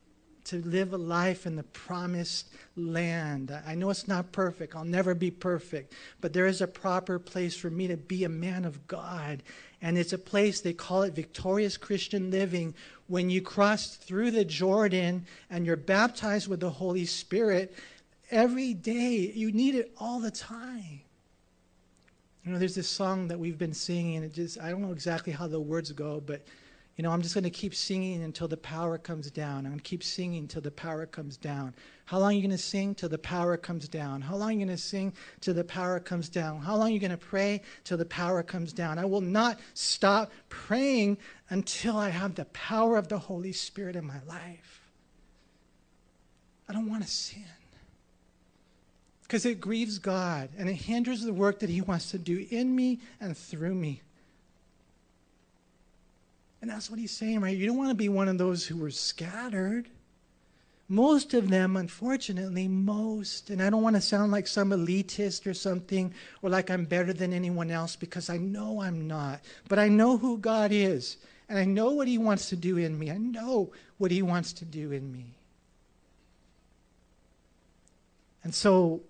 to 0.44 0.60
live 0.62 0.92
a 0.92 0.98
life 0.98 1.46
in 1.46 1.56
the 1.56 1.62
promised 1.62 2.48
land. 2.76 3.50
I 3.66 3.74
know 3.74 3.90
it's 3.90 4.08
not 4.08 4.32
perfect. 4.32 4.76
I'll 4.76 4.84
never 4.84 5.14
be 5.14 5.30
perfect. 5.30 5.94
But 6.20 6.32
there 6.32 6.46
is 6.46 6.60
a 6.60 6.66
proper 6.66 7.18
place 7.18 7.56
for 7.56 7.70
me 7.70 7.86
to 7.88 7.96
be 7.96 8.24
a 8.24 8.28
man 8.28 8.64
of 8.64 8.86
God. 8.86 9.42
And 9.80 9.96
it's 9.96 10.12
a 10.12 10.18
place, 10.18 10.60
they 10.60 10.72
call 10.72 11.02
it 11.02 11.14
victorious 11.14 11.76
Christian 11.76 12.30
living. 12.30 12.74
When 13.06 13.30
you 13.30 13.42
cross 13.42 13.96
through 13.96 14.30
the 14.30 14.44
Jordan 14.44 15.26
and 15.50 15.66
you're 15.66 15.76
baptized 15.76 16.48
with 16.48 16.60
the 16.60 16.70
Holy 16.70 17.06
Spirit, 17.06 17.74
every 18.30 18.74
day, 18.74 19.32
you 19.34 19.52
need 19.52 19.74
it 19.74 19.92
all 19.98 20.20
the 20.20 20.30
time. 20.30 21.00
You 22.44 22.52
know, 22.52 22.58
there's 22.58 22.74
this 22.74 22.88
song 22.88 23.28
that 23.28 23.38
we've 23.38 23.56
been 23.56 23.72
singing, 23.72 24.16
and 24.16 24.24
it 24.24 24.34
just, 24.34 24.60
I 24.60 24.70
don't 24.70 24.82
know 24.82 24.92
exactly 24.92 25.32
how 25.32 25.46
the 25.46 25.60
words 25.60 25.92
go, 25.92 26.22
but 26.24 26.42
you 26.96 27.02
know, 27.02 27.10
I'm 27.10 27.22
just 27.22 27.34
going 27.34 27.44
to 27.44 27.50
keep 27.50 27.74
singing 27.74 28.22
until 28.22 28.46
the 28.46 28.56
power 28.56 28.98
comes 28.98 29.28
down. 29.30 29.58
I'm 29.58 29.72
going 29.72 29.78
to 29.78 29.82
keep 29.82 30.04
singing 30.04 30.42
until 30.42 30.62
the 30.62 30.70
power 30.70 31.06
comes 31.06 31.36
down. 31.36 31.74
How 32.04 32.18
long 32.18 32.30
are 32.30 32.32
you 32.32 32.40
going 32.40 32.50
to 32.52 32.58
sing 32.58 32.94
till 32.94 33.08
the 33.08 33.18
power 33.18 33.56
comes 33.56 33.88
down? 33.88 34.20
How 34.20 34.36
long 34.36 34.50
are 34.50 34.52
you 34.52 34.58
going 34.58 34.68
to 34.68 34.76
sing 34.76 35.12
till 35.40 35.54
the 35.54 35.64
power 35.64 35.98
comes 35.98 36.28
down? 36.28 36.60
How 36.60 36.76
long 36.76 36.90
are 36.90 36.92
you 36.92 37.00
going 37.00 37.10
to 37.10 37.16
pray 37.16 37.62
till 37.82 37.98
the 37.98 38.04
power 38.04 38.44
comes 38.44 38.72
down? 38.72 39.00
I 39.00 39.06
will 39.06 39.20
not 39.20 39.58
stop 39.74 40.30
praying 40.48 41.18
until 41.50 41.96
I 41.96 42.10
have 42.10 42.36
the 42.36 42.44
power 42.46 42.96
of 42.96 43.08
the 43.08 43.18
Holy 43.18 43.52
Spirit 43.52 43.96
in 43.96 44.04
my 44.04 44.22
life. 44.28 44.82
I 46.68 46.72
don't 46.72 46.88
want 46.88 47.02
to 47.02 47.10
sin 47.10 47.44
because 49.22 49.44
it 49.44 49.60
grieves 49.60 49.98
God 49.98 50.50
and 50.56 50.68
it 50.68 50.74
hinders 50.74 51.22
the 51.22 51.32
work 51.32 51.58
that 51.58 51.68
He 51.68 51.80
wants 51.80 52.12
to 52.12 52.18
do 52.18 52.46
in 52.50 52.76
me 52.76 53.00
and 53.20 53.36
through 53.36 53.74
me. 53.74 54.03
And 56.64 56.72
that's 56.72 56.88
what 56.88 56.98
he's 56.98 57.10
saying, 57.10 57.42
right? 57.42 57.54
You 57.54 57.66
don't 57.66 57.76
want 57.76 57.90
to 57.90 57.94
be 57.94 58.08
one 58.08 58.26
of 58.26 58.38
those 58.38 58.66
who 58.66 58.78
were 58.78 58.90
scattered. 58.90 59.90
Most 60.88 61.34
of 61.34 61.50
them, 61.50 61.76
unfortunately, 61.76 62.68
most, 62.68 63.50
and 63.50 63.62
I 63.62 63.68
don't 63.68 63.82
want 63.82 63.96
to 63.96 64.00
sound 64.00 64.32
like 64.32 64.46
some 64.46 64.70
elitist 64.70 65.46
or 65.46 65.52
something, 65.52 66.14
or 66.40 66.48
like 66.48 66.70
I'm 66.70 66.86
better 66.86 67.12
than 67.12 67.34
anyone 67.34 67.70
else, 67.70 67.96
because 67.96 68.30
I 68.30 68.38
know 68.38 68.80
I'm 68.80 69.06
not. 69.06 69.42
But 69.68 69.78
I 69.78 69.88
know 69.88 70.16
who 70.16 70.38
God 70.38 70.72
is, 70.72 71.18
and 71.50 71.58
I 71.58 71.66
know 71.66 71.90
what 71.90 72.08
He 72.08 72.16
wants 72.16 72.48
to 72.48 72.56
do 72.56 72.78
in 72.78 72.98
me. 72.98 73.10
I 73.10 73.18
know 73.18 73.70
what 73.98 74.10
He 74.10 74.22
wants 74.22 74.54
to 74.54 74.64
do 74.64 74.90
in 74.90 75.12
me. 75.12 75.34
And 78.42 78.54
so 78.54 79.02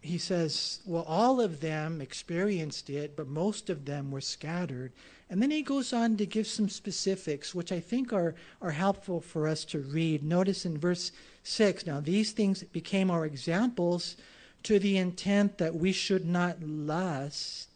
he 0.00 0.18
says, 0.18 0.80
well, 0.84 1.04
all 1.06 1.42
of 1.42 1.60
them 1.60 2.00
experienced 2.00 2.90
it, 2.90 3.16
but 3.16 3.28
most 3.28 3.70
of 3.70 3.84
them 3.84 4.10
were 4.10 4.20
scattered. 4.20 4.92
And 5.32 5.40
then 5.40 5.50
he 5.50 5.62
goes 5.62 5.94
on 5.94 6.18
to 6.18 6.26
give 6.26 6.46
some 6.46 6.68
specifics, 6.68 7.54
which 7.54 7.72
I 7.72 7.80
think 7.80 8.12
are, 8.12 8.34
are 8.60 8.72
helpful 8.72 9.22
for 9.22 9.48
us 9.48 9.64
to 9.64 9.78
read. 9.78 10.22
Notice 10.22 10.66
in 10.66 10.76
verse 10.76 11.10
6 11.42 11.86
now, 11.86 12.00
these 12.00 12.32
things 12.32 12.62
became 12.64 13.10
our 13.10 13.24
examples 13.24 14.18
to 14.64 14.78
the 14.78 14.98
intent 14.98 15.56
that 15.56 15.74
we 15.74 15.90
should 15.90 16.26
not 16.26 16.62
lust 16.62 17.70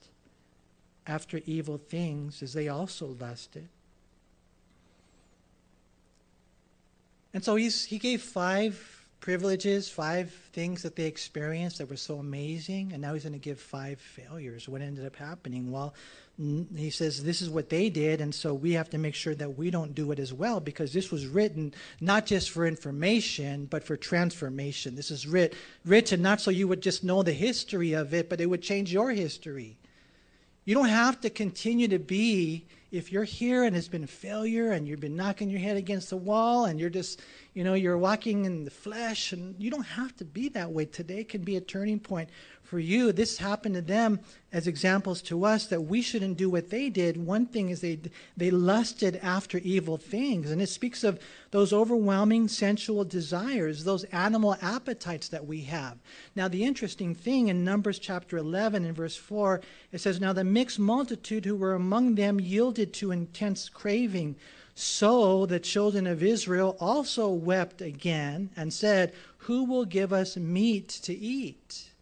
after 1.07 1.41
evil 1.47 1.79
things 1.79 2.43
as 2.43 2.53
they 2.53 2.69
also 2.69 3.17
lusted. 3.19 3.67
And 7.33 7.43
so 7.43 7.57
he's, 7.57 7.87
he 7.87 7.97
gave 7.97 8.21
five 8.21 9.07
privileges, 9.21 9.89
five 9.89 10.31
things 10.53 10.83
that 10.83 10.95
they 10.95 11.07
experienced 11.07 11.79
that 11.79 11.89
were 11.89 11.97
so 11.97 12.19
amazing, 12.19 12.93
and 12.93 13.01
now 13.01 13.15
he's 13.15 13.23
going 13.23 13.33
to 13.33 13.39
give 13.39 13.59
five 13.59 13.99
failures. 13.99 14.69
What 14.69 14.83
ended 14.83 15.07
up 15.07 15.17
happening? 15.17 15.73
Well, 15.73 15.95
he 16.39 16.91
says 16.91 17.25
this 17.25 17.41
is 17.41 17.49
what 17.49 17.71
they 17.71 17.89
did, 17.89 18.21
and 18.21 18.35
so 18.35 18.53
we 18.53 18.73
have 18.73 18.91
to 18.91 18.99
make 18.99 19.15
sure 19.15 19.35
that 19.35 19.57
we 19.57 19.71
don't 19.71 19.95
do 19.95 20.13
it 20.13 20.19
as 20.19 20.35
well 20.35 20.61
because 20.61 20.93
this 20.93 21.11
was 21.11 21.27
written 21.27 21.73
not 22.01 22.27
just 22.27 22.51
for 22.51 22.67
information, 22.67 23.65
but 23.65 23.83
for 23.83 23.97
transformation. 23.97 24.97
This 24.97 25.11
is 25.11 25.27
writ, 25.27 25.55
written 25.85 26.21
not 26.21 26.43
so 26.43 26.51
you 26.51 26.69
would 26.69 26.83
just 26.83 27.03
know 27.03 27.23
the 27.23 27.33
history 27.33 27.95
of 27.95 28.13
it, 28.13 28.29
but 28.29 28.41
it 28.41 28.47
would 28.47 28.61
change 28.61 28.93
your 28.93 29.13
history. 29.13 29.79
You 30.67 30.75
don't 30.75 30.89
have 30.89 31.21
to 31.23 31.31
continue 31.31 31.89
to 31.89 31.99
be 31.99 32.67
if 32.91 33.13
you're 33.13 33.25
here 33.25 33.65
and 33.65 33.75
it's 33.75 33.89
been 33.89 34.07
failure 34.07 34.73
and 34.73 34.87
you've 34.87 35.01
been 35.01 35.17
knocking 35.17 35.49
your 35.49 35.61
head 35.61 35.77
against 35.77 36.11
the 36.11 36.17
wall 36.17 36.67
and 36.67 36.79
you're 36.79 36.91
just 36.91 37.21
you 37.57 37.65
know, 37.65 37.73
you're 37.73 37.97
walking 37.97 38.45
in 38.45 38.67
the 38.67 38.71
flesh, 38.71 39.33
and 39.33 39.55
you 39.59 39.71
don't 39.71 39.87
have 39.87 40.15
to 40.17 40.27
be 40.27 40.51
that 40.51 40.71
way. 40.71 40.85
Today 40.85 41.25
can 41.25 41.41
be 41.41 41.57
a 41.57 41.61
turning 41.63 41.99
point 41.99 42.29
for 42.67 42.79
you. 42.79 43.13
This 43.13 43.39
happened 43.39 43.77
to 43.77 43.81
them 43.81 44.21
as 44.53 44.67
examples 44.67 45.23
to 45.23 45.45
us 45.45 45.67
that 45.67 45.83
we 45.83 46.03
shouldn't 46.03 46.37
do 46.37 46.51
what 46.51 46.71
they 46.71 46.91
did. 46.91 47.17
One 47.17 47.47
thing 47.47 47.71
is 47.71 47.81
they 47.81 48.01
they 48.37 48.51
lusted 48.51 49.17
after 49.23 49.59
evil 49.59 49.97
things, 49.97 50.51
and 50.51 50.61
it 50.61 50.69
speaks 50.69 51.05
of 51.05 51.21
those 51.53 51.73
overwhelming 51.73 52.49
sensual 52.49 53.05
desires, 53.05 53.85
those 53.85 54.05
animal 54.05 54.57
appetites 54.61 55.29
that 55.29 55.47
we 55.47 55.63
have. 55.63 55.99
Now, 56.35 56.49
the 56.49 56.65
interesting 56.65 57.15
thing 57.15 57.49
in 57.49 57.65
Numbers 57.65 57.99
chapter 57.99 58.37
11 58.37 58.85
and 58.85 58.97
verse 58.97 59.17
4, 59.17 59.61
it 59.93 60.01
says, 60.01 60.21
"Now 60.21 60.33
the 60.33 60.45
mixed 60.45 60.79
multitude 60.79 61.45
who 61.45 61.57
were 61.57 61.75
among 61.75 62.17
them 62.17 62.41
yielded 62.41 62.93
to 62.95 63.13
intense 63.13 63.69
craving." 63.69 64.37
So 64.79 65.47
the 65.47 65.59
children 65.59 66.07
of 66.07 66.23
Israel 66.23 66.77
also 66.79 67.31
wept 67.31 67.81
again 67.81 68.51
and 68.55 68.75
said, 68.75 69.15
Who 69.39 69.65
will 69.65 69.87
give 69.87 70.13
us 70.13 70.37
meat 70.37 70.89
to 71.03 71.15
eat? 71.17 71.93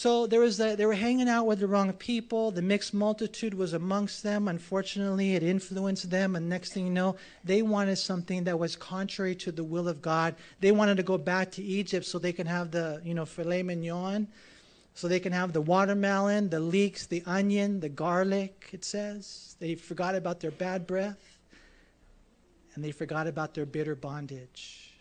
So 0.00 0.26
there 0.26 0.40
was 0.40 0.56
the, 0.56 0.76
they 0.76 0.86
were 0.86 0.94
hanging 0.94 1.28
out 1.28 1.44
with 1.44 1.58
the 1.58 1.66
wrong 1.66 1.92
people. 1.92 2.50
The 2.50 2.62
mixed 2.62 2.94
multitude 2.94 3.52
was 3.52 3.74
amongst 3.74 4.22
them. 4.22 4.48
Unfortunately, 4.48 5.34
it 5.34 5.42
influenced 5.42 6.08
them. 6.08 6.36
And 6.36 6.48
next 6.48 6.72
thing 6.72 6.86
you 6.86 6.90
know, 6.90 7.16
they 7.44 7.60
wanted 7.60 7.96
something 7.96 8.44
that 8.44 8.58
was 8.58 8.76
contrary 8.76 9.34
to 9.34 9.52
the 9.52 9.62
will 9.62 9.88
of 9.88 10.00
God. 10.00 10.36
They 10.60 10.72
wanted 10.72 10.96
to 10.96 11.02
go 11.02 11.18
back 11.18 11.50
to 11.50 11.62
Egypt 11.62 12.06
so 12.06 12.18
they 12.18 12.32
can 12.32 12.46
have 12.46 12.70
the, 12.70 13.02
you 13.04 13.12
know, 13.12 13.26
filet 13.26 13.62
mignon, 13.62 14.26
so 14.94 15.06
they 15.06 15.20
can 15.20 15.32
have 15.32 15.52
the 15.52 15.60
watermelon, 15.60 16.48
the 16.48 16.60
leeks, 16.60 17.04
the 17.04 17.22
onion, 17.26 17.80
the 17.80 17.90
garlic, 17.90 18.70
it 18.72 18.86
says. 18.86 19.54
They 19.60 19.74
forgot 19.74 20.14
about 20.14 20.40
their 20.40 20.50
bad 20.50 20.86
breath 20.86 21.36
and 22.74 22.82
they 22.82 22.90
forgot 22.90 23.26
about 23.26 23.52
their 23.52 23.66
bitter 23.66 23.96
bondage. 23.96 24.94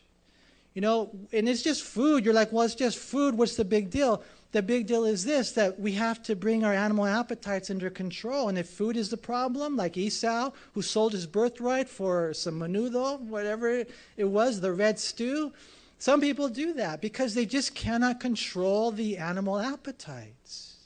You 0.73 0.81
know, 0.81 1.09
and 1.31 1.47
it's 1.47 1.63
just 1.63 1.83
food. 1.83 2.25
You're 2.25 2.33
like, 2.33 2.51
well, 2.51 2.63
it's 2.63 2.75
just 2.75 2.97
food. 2.97 3.35
What's 3.35 3.55
the 3.55 3.65
big 3.65 3.89
deal? 3.89 4.23
The 4.51 4.63
big 4.63 4.87
deal 4.87 5.05
is 5.05 5.25
this 5.25 5.51
that 5.51 5.79
we 5.79 5.91
have 5.93 6.23
to 6.23 6.35
bring 6.35 6.63
our 6.63 6.73
animal 6.73 7.05
appetites 7.05 7.69
under 7.69 7.89
control. 7.89 8.49
And 8.49 8.57
if 8.57 8.67
food 8.67 8.97
is 8.97 9.09
the 9.09 9.17
problem, 9.17 9.75
like 9.75 9.95
Esau, 9.95 10.51
who 10.73 10.81
sold 10.81 11.13
his 11.13 11.27
birthright 11.27 11.87
for 11.87 12.33
some 12.33 12.59
menudo, 12.59 13.19
whatever 13.19 13.85
it 14.17 14.25
was, 14.25 14.59
the 14.59 14.73
red 14.73 14.99
stew, 14.99 15.53
some 15.99 16.21
people 16.21 16.49
do 16.49 16.73
that 16.73 17.01
because 17.01 17.35
they 17.35 17.45
just 17.45 17.75
cannot 17.75 18.19
control 18.19 18.89
the 18.89 19.17
animal 19.17 19.59
appetites. 19.59 20.77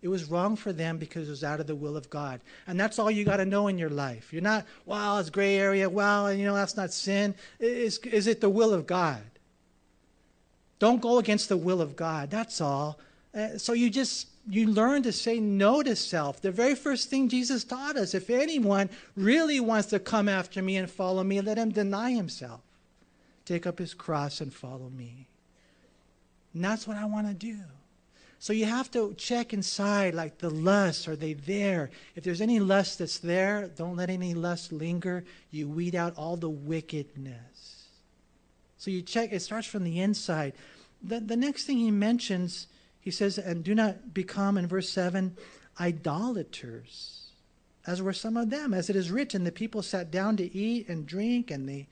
It 0.00 0.08
was 0.08 0.26
wrong 0.26 0.54
for 0.54 0.72
them 0.72 0.98
because 0.98 1.28
it 1.28 1.30
was 1.30 1.44
out 1.44 1.60
of 1.60 1.66
the 1.66 1.74
will 1.74 1.96
of 1.96 2.08
God. 2.10 2.40
And 2.66 2.78
that's 2.78 2.98
all 2.98 3.10
you 3.10 3.24
got 3.24 3.38
to 3.38 3.46
know 3.46 3.68
in 3.68 3.78
your 3.78 3.90
life. 3.90 4.32
You're 4.32 4.42
not, 4.42 4.66
well, 4.86 5.18
it's 5.18 5.30
gray 5.30 5.56
area. 5.56 5.88
Well, 5.88 6.32
you 6.32 6.44
know, 6.44 6.54
that's 6.54 6.76
not 6.76 6.92
sin. 6.92 7.34
Is, 7.58 7.98
is 7.98 8.26
it 8.26 8.40
the 8.40 8.50
will 8.50 8.74
of 8.74 8.86
God? 8.86 9.22
Don't 10.78 11.00
go 11.00 11.18
against 11.18 11.48
the 11.48 11.56
will 11.56 11.80
of 11.80 11.96
God. 11.96 12.30
That's 12.30 12.60
all. 12.60 12.98
Uh, 13.34 13.58
so 13.58 13.72
you 13.72 13.90
just 13.90 14.28
you 14.48 14.66
learn 14.66 15.02
to 15.02 15.12
say 15.12 15.40
no 15.40 15.82
to 15.82 15.96
self. 15.96 16.40
The 16.40 16.50
very 16.50 16.74
first 16.74 17.08
thing 17.08 17.28
Jesus 17.28 17.64
taught 17.64 17.96
us, 17.96 18.14
if 18.14 18.28
anyone 18.28 18.90
really 19.16 19.58
wants 19.60 19.88
to 19.88 19.98
come 19.98 20.28
after 20.28 20.60
me 20.60 20.76
and 20.76 20.90
follow 20.90 21.24
me, 21.24 21.40
let 21.40 21.56
him 21.56 21.70
deny 21.70 22.12
himself. 22.12 22.60
Take 23.46 23.66
up 23.66 23.78
his 23.78 23.94
cross 23.94 24.40
and 24.40 24.52
follow 24.52 24.90
me. 24.90 25.28
And 26.52 26.64
that's 26.64 26.86
what 26.86 26.96
I 26.96 27.06
want 27.06 27.26
to 27.28 27.34
do. 27.34 27.58
So 28.38 28.52
you 28.52 28.66
have 28.66 28.90
to 28.90 29.14
check 29.14 29.54
inside, 29.54 30.14
like 30.14 30.36
the 30.36 30.50
lust, 30.50 31.08
are 31.08 31.16
they 31.16 31.32
there? 31.32 31.90
If 32.14 32.24
there's 32.24 32.42
any 32.42 32.60
lust 32.60 32.98
that's 32.98 33.18
there, 33.18 33.70
don't 33.74 33.96
let 33.96 34.10
any 34.10 34.34
lust 34.34 34.70
linger. 34.70 35.24
You 35.50 35.66
weed 35.66 35.94
out 35.94 36.14
all 36.18 36.36
the 36.36 36.50
wickedness. 36.50 37.53
So 38.84 38.90
you 38.90 39.00
check, 39.00 39.32
it 39.32 39.40
starts 39.40 39.66
from 39.66 39.82
the 39.82 39.98
inside. 39.98 40.52
The, 41.02 41.18
the 41.18 41.38
next 41.38 41.64
thing 41.64 41.78
he 41.78 41.90
mentions, 41.90 42.66
he 43.00 43.10
says, 43.10 43.38
and 43.38 43.64
do 43.64 43.74
not 43.74 44.12
become, 44.12 44.58
in 44.58 44.66
verse 44.66 44.90
7, 44.90 45.38
idolaters, 45.80 47.30
as 47.86 48.02
were 48.02 48.12
some 48.12 48.36
of 48.36 48.50
them. 48.50 48.74
As 48.74 48.90
it 48.90 48.96
is 48.96 49.10
written, 49.10 49.44
the 49.44 49.52
people 49.52 49.80
sat 49.80 50.10
down 50.10 50.36
to 50.36 50.54
eat 50.54 50.86
and 50.90 51.06
drink, 51.06 51.50
and 51.50 51.66
they, 51.66 51.86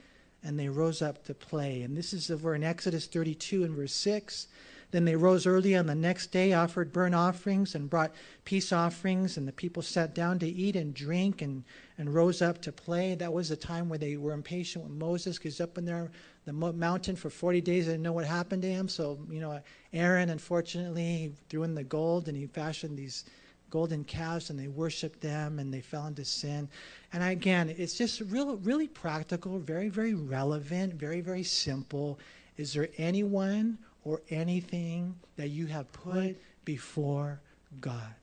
and 0.44 0.58
they 0.58 0.68
rose 0.68 1.00
up 1.00 1.24
to 1.24 1.32
play. 1.32 1.80
And 1.80 1.96
this 1.96 2.12
is 2.12 2.30
over 2.30 2.54
in 2.54 2.62
Exodus 2.62 3.06
32 3.06 3.64
and 3.64 3.74
verse 3.74 3.94
6. 3.94 4.48
Then 4.92 5.06
they 5.06 5.16
rose 5.16 5.46
early 5.46 5.74
on 5.74 5.86
the 5.86 5.94
next 5.94 6.28
day, 6.28 6.52
offered 6.52 6.92
burnt 6.92 7.14
offerings, 7.14 7.74
and 7.74 7.88
brought 7.88 8.12
peace 8.44 8.72
offerings. 8.72 9.38
And 9.38 9.48
the 9.48 9.52
people 9.52 9.82
sat 9.82 10.14
down 10.14 10.38
to 10.40 10.46
eat 10.46 10.76
and 10.76 10.92
drink 10.92 11.40
and, 11.40 11.64
and 11.96 12.14
rose 12.14 12.42
up 12.42 12.60
to 12.62 12.72
play. 12.72 13.14
That 13.14 13.32
was 13.32 13.48
the 13.48 13.56
time 13.56 13.88
where 13.88 13.98
they 13.98 14.18
were 14.18 14.34
impatient 14.34 14.84
with 14.84 14.92
Moses 14.92 15.38
because 15.38 15.62
up 15.62 15.78
in 15.78 15.86
there, 15.86 16.10
the 16.44 16.52
mountain 16.52 17.16
for 17.16 17.30
40 17.30 17.62
days, 17.62 17.86
they 17.86 17.92
didn't 17.92 18.02
know 18.02 18.12
what 18.12 18.26
happened 18.26 18.62
to 18.62 18.68
him. 18.68 18.86
So, 18.86 19.18
you 19.30 19.40
know, 19.40 19.58
Aaron, 19.94 20.28
unfortunately, 20.28 21.32
threw 21.48 21.62
in 21.62 21.74
the 21.74 21.84
gold 21.84 22.28
and 22.28 22.36
he 22.36 22.46
fashioned 22.46 22.98
these 22.98 23.24
golden 23.70 24.04
calves 24.04 24.50
and 24.50 24.58
they 24.58 24.68
worshiped 24.68 25.22
them 25.22 25.58
and 25.58 25.72
they 25.72 25.80
fell 25.80 26.06
into 26.06 26.26
sin. 26.26 26.68
And 27.14 27.22
again, 27.22 27.74
it's 27.78 27.94
just 27.94 28.20
real, 28.20 28.56
really 28.58 28.88
practical, 28.88 29.58
very, 29.58 29.88
very 29.88 30.12
relevant, 30.12 30.92
very, 30.92 31.22
very 31.22 31.44
simple. 31.44 32.18
Is 32.58 32.74
there 32.74 32.90
anyone 32.98 33.78
or 34.04 34.20
anything 34.30 35.14
that 35.36 35.48
you 35.48 35.66
have 35.66 35.90
put 35.92 36.36
before 36.64 37.40
God? 37.80 38.14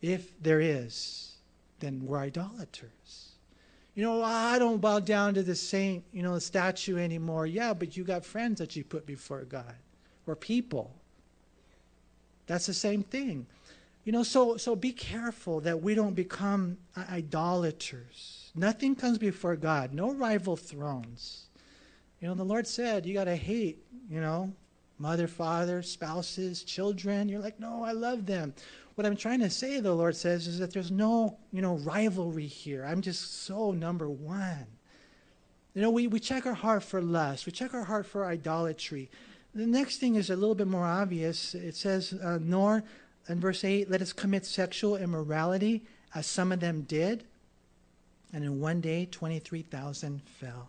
If 0.00 0.32
there 0.42 0.60
is, 0.60 1.34
then 1.80 2.02
we're 2.04 2.18
idolaters. 2.18 3.32
You 3.94 4.04
know, 4.04 4.22
I 4.22 4.58
don't 4.58 4.80
bow 4.80 5.00
down 5.00 5.34
to 5.34 5.42
the 5.42 5.54
saint, 5.54 6.04
you 6.12 6.22
know, 6.22 6.34
the 6.34 6.40
statue 6.40 6.96
anymore. 6.96 7.46
Yeah, 7.46 7.74
but 7.74 7.96
you 7.96 8.04
got 8.04 8.24
friends 8.24 8.58
that 8.58 8.76
you 8.76 8.84
put 8.84 9.04
before 9.04 9.42
God 9.42 9.74
or 10.26 10.36
people. 10.36 10.90
That's 12.46 12.66
the 12.66 12.74
same 12.74 13.02
thing. 13.02 13.46
You 14.04 14.12
know, 14.12 14.22
so 14.22 14.56
so 14.56 14.74
be 14.74 14.92
careful 14.92 15.60
that 15.60 15.82
we 15.82 15.94
don't 15.94 16.14
become 16.14 16.78
idolaters. 16.96 18.50
Nothing 18.54 18.94
comes 18.94 19.18
before 19.18 19.56
God. 19.56 19.92
No 19.92 20.12
rival 20.12 20.56
thrones. 20.56 21.46
You 22.20 22.28
know, 22.28 22.34
the 22.34 22.44
Lord 22.44 22.66
said 22.66 23.06
you 23.06 23.14
got 23.14 23.24
to 23.24 23.36
hate, 23.36 23.82
you 24.10 24.20
know, 24.20 24.52
mother, 24.98 25.26
father, 25.26 25.82
spouses, 25.82 26.62
children. 26.62 27.28
You're 27.28 27.40
like, 27.40 27.58
no, 27.58 27.82
I 27.82 27.92
love 27.92 28.26
them. 28.26 28.54
What 28.94 29.06
I'm 29.06 29.16
trying 29.16 29.40
to 29.40 29.48
say, 29.48 29.80
the 29.80 29.94
Lord 29.94 30.14
says, 30.14 30.46
is 30.46 30.58
that 30.58 30.72
there's 30.72 30.90
no, 30.90 31.38
you 31.52 31.62
know, 31.62 31.76
rivalry 31.76 32.46
here. 32.46 32.84
I'm 32.84 33.00
just 33.00 33.44
so 33.44 33.72
number 33.72 34.10
one. 34.10 34.66
You 35.74 35.80
know, 35.80 35.90
we, 35.90 36.06
we 36.08 36.20
check 36.20 36.44
our 36.44 36.54
heart 36.54 36.82
for 36.82 37.00
lust. 37.00 37.46
We 37.46 37.52
check 37.52 37.72
our 37.72 37.84
heart 37.84 38.04
for 38.04 38.26
idolatry. 38.26 39.08
The 39.54 39.66
next 39.66 39.98
thing 39.98 40.16
is 40.16 40.28
a 40.28 40.36
little 40.36 40.54
bit 40.54 40.66
more 40.66 40.84
obvious. 40.84 41.54
It 41.54 41.76
says, 41.76 42.12
uh, 42.12 42.38
nor, 42.42 42.84
in 43.28 43.40
verse 43.40 43.64
8, 43.64 43.88
let 43.88 44.02
us 44.02 44.12
commit 44.12 44.44
sexual 44.44 44.96
immorality, 44.96 45.84
as 46.14 46.26
some 46.26 46.52
of 46.52 46.60
them 46.60 46.82
did. 46.82 47.24
And 48.32 48.44
in 48.44 48.60
one 48.60 48.80
day, 48.80 49.08
23,000 49.10 50.22
fell. 50.24 50.68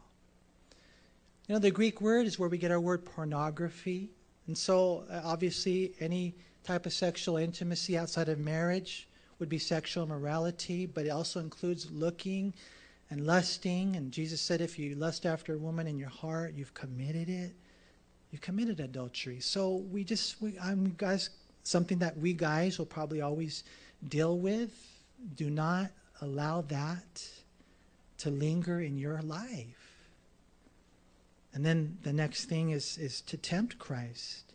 You 1.47 1.55
know, 1.55 1.59
the 1.59 1.71
Greek 1.71 2.01
word 2.01 2.27
is 2.27 2.37
where 2.37 2.49
we 2.49 2.57
get 2.57 2.71
our 2.71 2.79
word 2.79 3.03
pornography. 3.03 4.09
And 4.47 4.57
so, 4.57 5.05
uh, 5.09 5.21
obviously, 5.23 5.93
any 5.99 6.35
type 6.63 6.85
of 6.85 6.93
sexual 6.93 7.37
intimacy 7.37 7.97
outside 7.97 8.29
of 8.29 8.39
marriage 8.39 9.07
would 9.39 9.49
be 9.49 9.57
sexual 9.57 10.03
immorality, 10.03 10.85
but 10.85 11.05
it 11.05 11.09
also 11.09 11.39
includes 11.39 11.89
looking 11.91 12.53
and 13.09 13.25
lusting. 13.25 13.95
And 13.95 14.11
Jesus 14.11 14.39
said, 14.39 14.61
if 14.61 14.77
you 14.77 14.95
lust 14.95 15.25
after 15.25 15.55
a 15.55 15.57
woman 15.57 15.87
in 15.87 15.97
your 15.97 16.09
heart, 16.09 16.53
you've 16.55 16.73
committed 16.73 17.27
it. 17.27 17.53
You've 18.29 18.41
committed 18.41 18.79
adultery. 18.79 19.39
So 19.39 19.83
we 19.91 20.03
just, 20.03 20.41
we, 20.41 20.57
I'm 20.59 20.93
guys, 20.97 21.31
something 21.63 21.97
that 21.99 22.17
we 22.17 22.33
guys 22.33 22.77
will 22.77 22.85
probably 22.85 23.21
always 23.21 23.63
deal 24.07 24.37
with. 24.37 24.71
Do 25.35 25.49
not 25.49 25.87
allow 26.21 26.61
that 26.61 27.27
to 28.19 28.29
linger 28.29 28.79
in 28.79 28.97
your 28.97 29.21
life. 29.21 29.80
And 31.53 31.65
then 31.65 31.97
the 32.03 32.13
next 32.13 32.45
thing 32.45 32.69
is, 32.69 32.97
is 32.97 33.21
to 33.21 33.37
tempt 33.37 33.77
Christ. 33.77 34.51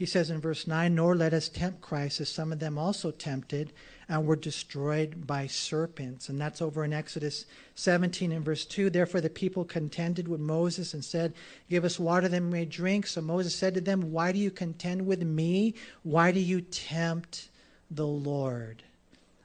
He 0.00 0.06
says 0.06 0.30
in 0.30 0.40
verse 0.40 0.66
9, 0.66 0.94
Nor 0.94 1.14
let 1.14 1.34
us 1.34 1.50
tempt 1.50 1.82
Christ, 1.82 2.22
as 2.22 2.30
some 2.30 2.52
of 2.52 2.58
them 2.58 2.78
also 2.78 3.10
tempted 3.10 3.72
and 4.08 4.26
were 4.26 4.34
destroyed 4.34 5.26
by 5.26 5.46
serpents. 5.46 6.30
And 6.30 6.40
that's 6.40 6.62
over 6.62 6.84
in 6.86 6.92
Exodus 6.94 7.44
17 7.74 8.32
and 8.32 8.42
verse 8.42 8.64
2. 8.64 8.88
Therefore 8.88 9.20
the 9.20 9.28
people 9.28 9.62
contended 9.64 10.26
with 10.26 10.40
Moses 10.40 10.94
and 10.94 11.04
said, 11.04 11.34
Give 11.68 11.84
us 11.84 12.00
water 12.00 12.28
that 12.28 12.42
we 12.42 12.48
may 12.48 12.64
drink. 12.64 13.08
So 13.08 13.20
Moses 13.20 13.54
said 13.54 13.74
to 13.74 13.82
them, 13.82 14.10
Why 14.10 14.32
do 14.32 14.38
you 14.38 14.50
contend 14.50 15.06
with 15.06 15.22
me? 15.22 15.74
Why 16.02 16.32
do 16.32 16.40
you 16.40 16.62
tempt 16.62 17.50
the 17.90 18.06
Lord? 18.06 18.82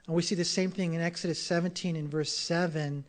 And 0.06 0.16
we 0.16 0.22
see 0.22 0.36
the 0.36 0.44
same 0.44 0.70
thing 0.70 0.94
in 0.94 1.02
Exodus 1.02 1.42
17 1.42 1.96
and 1.96 2.08
verse 2.08 2.32
7 2.32 3.04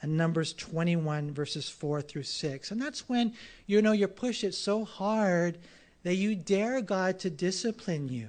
and 0.00 0.16
Numbers 0.16 0.52
21, 0.52 1.32
verses 1.32 1.68
4 1.68 2.02
through 2.02 2.22
6. 2.22 2.70
And 2.70 2.80
that's 2.80 3.08
when, 3.08 3.34
you 3.66 3.82
know, 3.82 3.92
you 3.92 4.06
push 4.08 4.44
it 4.44 4.54
so 4.54 4.84
hard 4.84 5.58
that 6.04 6.14
you 6.14 6.34
dare 6.34 6.80
God 6.80 7.18
to 7.20 7.30
discipline 7.30 8.08
you. 8.08 8.28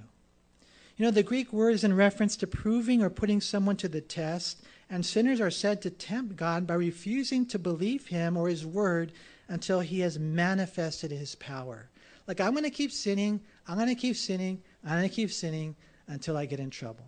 You 0.98 1.06
know, 1.06 1.12
the 1.12 1.24
Greek 1.24 1.54
word 1.54 1.76
is 1.76 1.84
in 1.84 1.96
reference 1.96 2.36
to 2.38 2.48
proving 2.48 3.02
or 3.02 3.10
putting 3.10 3.40
someone 3.40 3.78
to 3.78 3.88
the 3.88 4.02
test, 4.02 4.64
and 4.90 5.06
sinners 5.06 5.40
are 5.40 5.52
said 5.52 5.82
to 5.84 5.90
tempt 5.90 6.36
God 6.36 6.68
by 6.68 6.74
refusing 6.74 7.46
to 7.48 7.60
believe 7.60 8.08
Him 8.08 8.36
or 8.36 8.50
His 8.50 8.66
word 8.66 9.14
until 9.48 9.80
He 9.80 10.02
has 10.02 10.20
manifested 10.20 11.12
His 11.12 11.36
power. 11.36 11.88
Like, 12.28 12.42
I'm 12.42 12.52
going 12.52 12.66
to 12.66 12.70
keep 12.70 12.92
sinning, 12.92 13.40
I'm 13.68 13.76
going 13.76 13.88
to 13.88 13.96
keep 13.96 14.18
sinning, 14.18 14.62
I'm 14.84 14.98
going 14.98 15.08
to 15.08 15.16
keep 15.16 15.32
sinning 15.32 15.76
until 16.08 16.36
I 16.36 16.46
get 16.46 16.60
in 16.60 16.70
trouble, 16.70 17.06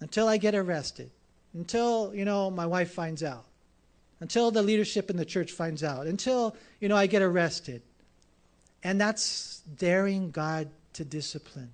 until 0.00 0.28
I 0.28 0.36
get 0.36 0.54
arrested, 0.54 1.10
until, 1.54 2.12
you 2.14 2.24
know, 2.24 2.50
my 2.50 2.66
wife 2.66 2.92
finds 2.92 3.22
out, 3.22 3.44
until 4.20 4.50
the 4.50 4.62
leadership 4.62 5.10
in 5.10 5.16
the 5.16 5.24
church 5.24 5.52
finds 5.52 5.84
out, 5.84 6.06
until, 6.06 6.56
you 6.80 6.88
know, 6.88 6.96
I 6.96 7.06
get 7.06 7.22
arrested. 7.22 7.82
And 8.82 9.00
that's 9.00 9.62
daring 9.78 10.30
God 10.30 10.68
to 10.94 11.04
discipline. 11.04 11.70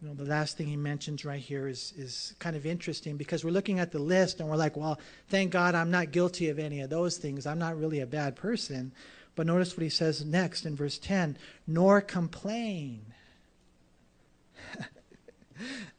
You 0.00 0.08
know, 0.08 0.14
the 0.14 0.24
last 0.24 0.56
thing 0.56 0.66
he 0.66 0.76
mentions 0.76 1.24
right 1.24 1.40
here 1.40 1.68
is, 1.68 1.92
is 1.96 2.34
kind 2.38 2.54
of 2.54 2.66
interesting 2.66 3.16
because 3.16 3.44
we're 3.44 3.50
looking 3.50 3.78
at 3.78 3.92
the 3.92 3.98
list 3.98 4.40
and 4.40 4.48
we're 4.48 4.56
like, 4.56 4.76
well, 4.76 5.00
thank 5.28 5.52
God 5.52 5.74
I'm 5.74 5.90
not 5.90 6.10
guilty 6.10 6.50
of 6.50 6.58
any 6.58 6.80
of 6.80 6.90
those 6.90 7.16
things. 7.16 7.46
I'm 7.46 7.58
not 7.58 7.78
really 7.78 8.00
a 8.00 8.06
bad 8.06 8.36
person. 8.36 8.92
But 9.34 9.46
notice 9.46 9.76
what 9.76 9.82
he 9.82 9.88
says 9.88 10.24
next 10.24 10.66
in 10.66 10.76
verse 10.76 10.98
10 10.98 11.36
nor 11.66 12.00
complain 12.00 13.14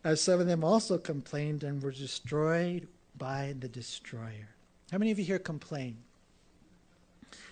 as 0.03 0.21
some 0.21 0.39
of 0.39 0.47
them 0.47 0.63
also 0.63 0.97
complained 0.97 1.63
and 1.63 1.81
were 1.81 1.91
destroyed 1.91 2.87
by 3.17 3.55
the 3.59 3.67
destroyer. 3.67 4.49
How 4.91 4.97
many 4.97 5.11
of 5.11 5.19
you 5.19 5.25
here 5.25 5.39
complain? 5.39 5.97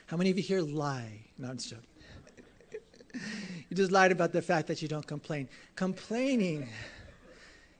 How 0.07 0.17
many 0.17 0.29
of 0.29 0.37
you 0.37 0.43
here 0.43 0.61
lie? 0.61 1.25
No, 1.37 1.49
I'm 1.49 1.57
just 1.57 1.71
joking. 1.71 1.87
you 3.69 3.75
just 3.75 3.91
lied 3.91 4.11
about 4.11 4.31
the 4.31 4.41
fact 4.41 4.67
that 4.67 4.81
you 4.81 4.87
don't 4.87 5.05
complain. 5.05 5.49
Complaining, 5.75 6.69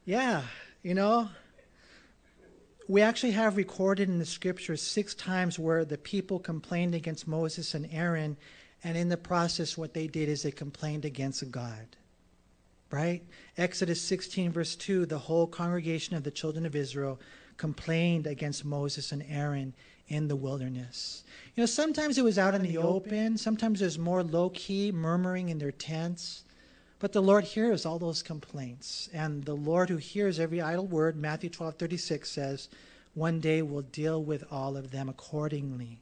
yeah, 0.05 0.41
you 0.81 0.93
know, 0.93 1.29
we 2.87 3.01
actually 3.01 3.31
have 3.31 3.57
recorded 3.57 4.09
in 4.09 4.19
the 4.19 4.25
scriptures 4.25 4.81
six 4.81 5.15
times 5.15 5.57
where 5.57 5.85
the 5.85 5.97
people 5.97 6.39
complained 6.39 6.93
against 6.93 7.27
Moses 7.27 7.73
and 7.73 7.87
Aaron, 7.91 8.37
and 8.83 8.97
in 8.97 9.09
the 9.09 9.17
process, 9.17 9.77
what 9.77 9.93
they 9.93 10.07
did 10.07 10.29
is 10.29 10.43
they 10.43 10.51
complained 10.51 11.05
against 11.05 11.49
God 11.49 11.95
right? 12.95 13.21
Exodus 13.57 14.01
16, 14.01 14.51
verse 14.51 14.75
2 14.75 15.05
the 15.05 15.19
whole 15.19 15.47
congregation 15.47 16.15
of 16.15 16.23
the 16.23 16.31
children 16.31 16.65
of 16.65 16.75
Israel 16.75 17.19
complained 17.57 18.25
against 18.25 18.65
Moses 18.65 19.11
and 19.11 19.23
Aaron 19.29 19.73
in 20.07 20.27
the 20.27 20.35
wilderness. 20.35 21.23
You 21.55 21.61
know, 21.61 21.67
sometimes 21.67 22.17
it 22.17 22.23
was 22.23 22.39
out 22.39 22.55
in 22.55 22.63
the 22.63 22.77
open, 22.77 23.37
sometimes 23.37 23.79
there's 23.79 23.99
more 23.99 24.23
low 24.23 24.49
key 24.49 24.91
murmuring 24.91 25.49
in 25.49 25.57
their 25.57 25.71
tents. 25.71 26.43
But 26.99 27.11
the 27.11 27.21
Lord 27.21 27.43
hears 27.43 27.85
all 27.85 27.99
those 27.99 28.23
complaints. 28.23 29.09
And 29.13 29.43
the 29.43 29.53
Lord 29.53 29.89
who 29.89 29.97
hears 29.97 30.39
every 30.39 30.61
idle 30.61 30.87
word, 30.87 31.17
Matthew 31.17 31.49
12 31.49 31.75
36 31.75 32.29
says, 32.29 32.69
one 33.13 33.39
day 33.39 33.61
will 33.61 33.81
deal 33.81 34.23
with 34.23 34.43
all 34.51 34.75
of 34.75 34.91
them 34.91 35.07
accordingly. 35.09 35.99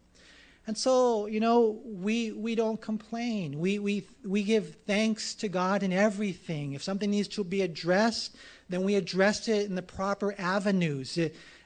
And 0.66 0.78
so, 0.78 1.26
you 1.26 1.42
know, 1.42 1.82
we 1.84 2.32
we 2.32 2.56
don't 2.56 2.80
complain. 2.80 3.60
We 3.60 3.80
we 3.80 4.08
we 4.24 4.44
give 4.44 4.78
thanks 4.88 5.36
to 5.36 5.50
God 5.50 5.84
in 5.84 5.92
everything. 5.92 6.74
If 6.74 6.82
something 6.82 7.12
needs 7.12 7.28
to 7.30 7.44
be 7.44 7.62
addressed, 7.62 8.38
then 8.70 8.84
we 8.84 8.96
address 8.96 9.50
it 9.50 9.66
in 9.66 9.76
the 9.76 9.82
proper 9.82 10.34
avenues. 10.38 11.20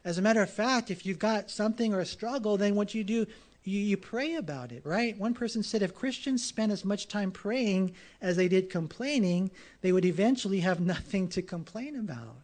As 0.04 0.18
a 0.18 0.22
matter 0.22 0.42
of 0.42 0.50
fact, 0.50 0.90
if 0.90 1.06
you've 1.06 1.20
got 1.20 1.52
something 1.52 1.94
or 1.94 2.00
a 2.00 2.06
struggle, 2.06 2.58
then 2.58 2.76
what 2.76 2.96
you 2.96 3.04
do, 3.04 3.28
you, 3.64 3.80
you 3.80 3.98
pray 3.98 4.36
about 4.36 4.72
it, 4.72 4.84
right? 4.86 5.18
One 5.18 5.34
person 5.34 5.62
said 5.62 5.84
if 5.84 5.94
Christians 5.94 6.44
spent 6.44 6.72
as 6.72 6.86
much 6.86 7.08
time 7.08 7.30
praying 7.30 7.94
as 8.22 8.36
they 8.36 8.48
did 8.48 8.70
complaining, 8.70 9.52
they 9.82 9.92
would 9.92 10.06
eventually 10.06 10.62
have 10.62 10.80
nothing 10.96 11.28
to 11.30 11.42
complain 11.42 11.96
about. 11.98 12.38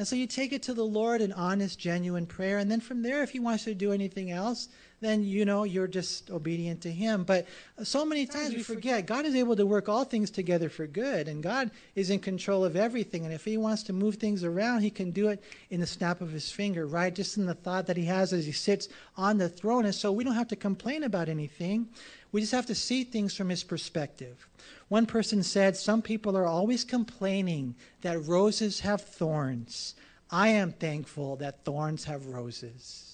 And 0.00 0.08
so 0.08 0.16
you 0.16 0.26
take 0.26 0.54
it 0.54 0.62
to 0.62 0.72
the 0.72 0.82
Lord 0.82 1.20
in 1.20 1.30
honest, 1.30 1.78
genuine 1.78 2.24
prayer. 2.24 2.56
And 2.56 2.70
then 2.70 2.80
from 2.80 3.02
there, 3.02 3.22
if 3.22 3.32
He 3.32 3.38
wants 3.38 3.64
to 3.64 3.74
do 3.74 3.92
anything 3.92 4.30
else, 4.30 4.70
then 5.00 5.22
you 5.22 5.44
know 5.44 5.64
you're 5.64 5.86
just 5.86 6.30
obedient 6.30 6.80
to 6.82 6.90
him. 6.90 7.24
But 7.24 7.46
so 7.82 8.04
many 8.04 8.26
times 8.26 8.54
we 8.54 8.62
forget 8.62 9.06
God 9.06 9.24
is 9.24 9.34
able 9.34 9.56
to 9.56 9.66
work 9.66 9.88
all 9.88 10.04
things 10.04 10.30
together 10.30 10.68
for 10.68 10.86
good, 10.86 11.28
and 11.28 11.42
God 11.42 11.70
is 11.94 12.10
in 12.10 12.18
control 12.18 12.64
of 12.64 12.76
everything. 12.76 13.24
And 13.24 13.34
if 13.34 13.44
he 13.44 13.56
wants 13.56 13.82
to 13.84 13.92
move 13.92 14.16
things 14.16 14.44
around, 14.44 14.82
he 14.82 14.90
can 14.90 15.10
do 15.10 15.28
it 15.28 15.42
in 15.70 15.80
the 15.80 15.86
snap 15.86 16.20
of 16.20 16.30
his 16.30 16.50
finger, 16.50 16.86
right? 16.86 17.14
Just 17.14 17.38
in 17.38 17.46
the 17.46 17.54
thought 17.54 17.86
that 17.86 17.96
he 17.96 18.04
has 18.04 18.32
as 18.32 18.46
he 18.46 18.52
sits 18.52 18.88
on 19.16 19.38
the 19.38 19.48
throne. 19.48 19.86
And 19.86 19.94
so 19.94 20.12
we 20.12 20.24
don't 20.24 20.34
have 20.34 20.48
to 20.48 20.56
complain 20.56 21.02
about 21.02 21.28
anything. 21.28 21.88
We 22.32 22.40
just 22.40 22.52
have 22.52 22.66
to 22.66 22.74
see 22.74 23.04
things 23.04 23.34
from 23.34 23.48
his 23.48 23.64
perspective. 23.64 24.46
One 24.90 25.06
person 25.06 25.42
said, 25.42 25.74
Some 25.74 26.02
people 26.02 26.36
are 26.36 26.44
always 26.44 26.84
complaining 26.84 27.74
that 28.02 28.26
roses 28.26 28.80
have 28.80 29.00
thorns. 29.00 29.94
I 30.30 30.48
am 30.48 30.72
thankful 30.72 31.36
that 31.36 31.64
thorns 31.64 32.04
have 32.04 32.26
roses 32.26 33.10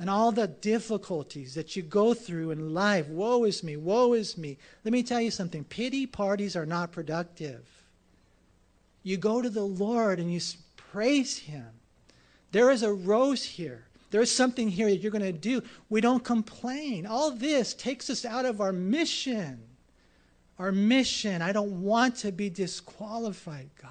and 0.00 0.08
all 0.08 0.32
the 0.32 0.46
difficulties 0.46 1.54
that 1.54 1.76
you 1.76 1.82
go 1.82 2.14
through 2.14 2.52
in 2.52 2.72
life. 2.72 3.06
Woe 3.08 3.44
is 3.44 3.62
me, 3.62 3.76
woe 3.76 4.14
is 4.14 4.38
me. 4.38 4.56
Let 4.82 4.92
me 4.92 5.02
tell 5.02 5.20
you 5.20 5.30
something 5.30 5.62
pity 5.62 6.06
parties 6.06 6.56
are 6.56 6.64
not 6.64 6.90
productive. 6.90 7.68
You 9.02 9.18
go 9.18 9.42
to 9.42 9.50
the 9.50 9.62
Lord 9.62 10.18
and 10.18 10.32
you 10.32 10.40
praise 10.78 11.36
Him. 11.36 11.66
There 12.50 12.70
is 12.70 12.82
a 12.82 12.92
rose 12.92 13.44
here. 13.44 13.84
There 14.10 14.22
is 14.22 14.34
something 14.34 14.70
here 14.70 14.88
that 14.88 14.96
you're 14.96 15.12
going 15.12 15.22
to 15.22 15.32
do. 15.32 15.62
We 15.90 16.00
don't 16.00 16.24
complain. 16.24 17.04
All 17.06 17.30
this 17.30 17.74
takes 17.74 18.08
us 18.08 18.24
out 18.24 18.46
of 18.46 18.62
our 18.62 18.72
mission. 18.72 19.60
Our 20.60 20.72
mission. 20.72 21.40
I 21.40 21.52
don't 21.52 21.80
want 21.80 22.16
to 22.16 22.32
be 22.32 22.50
disqualified, 22.50 23.70
God. 23.80 23.90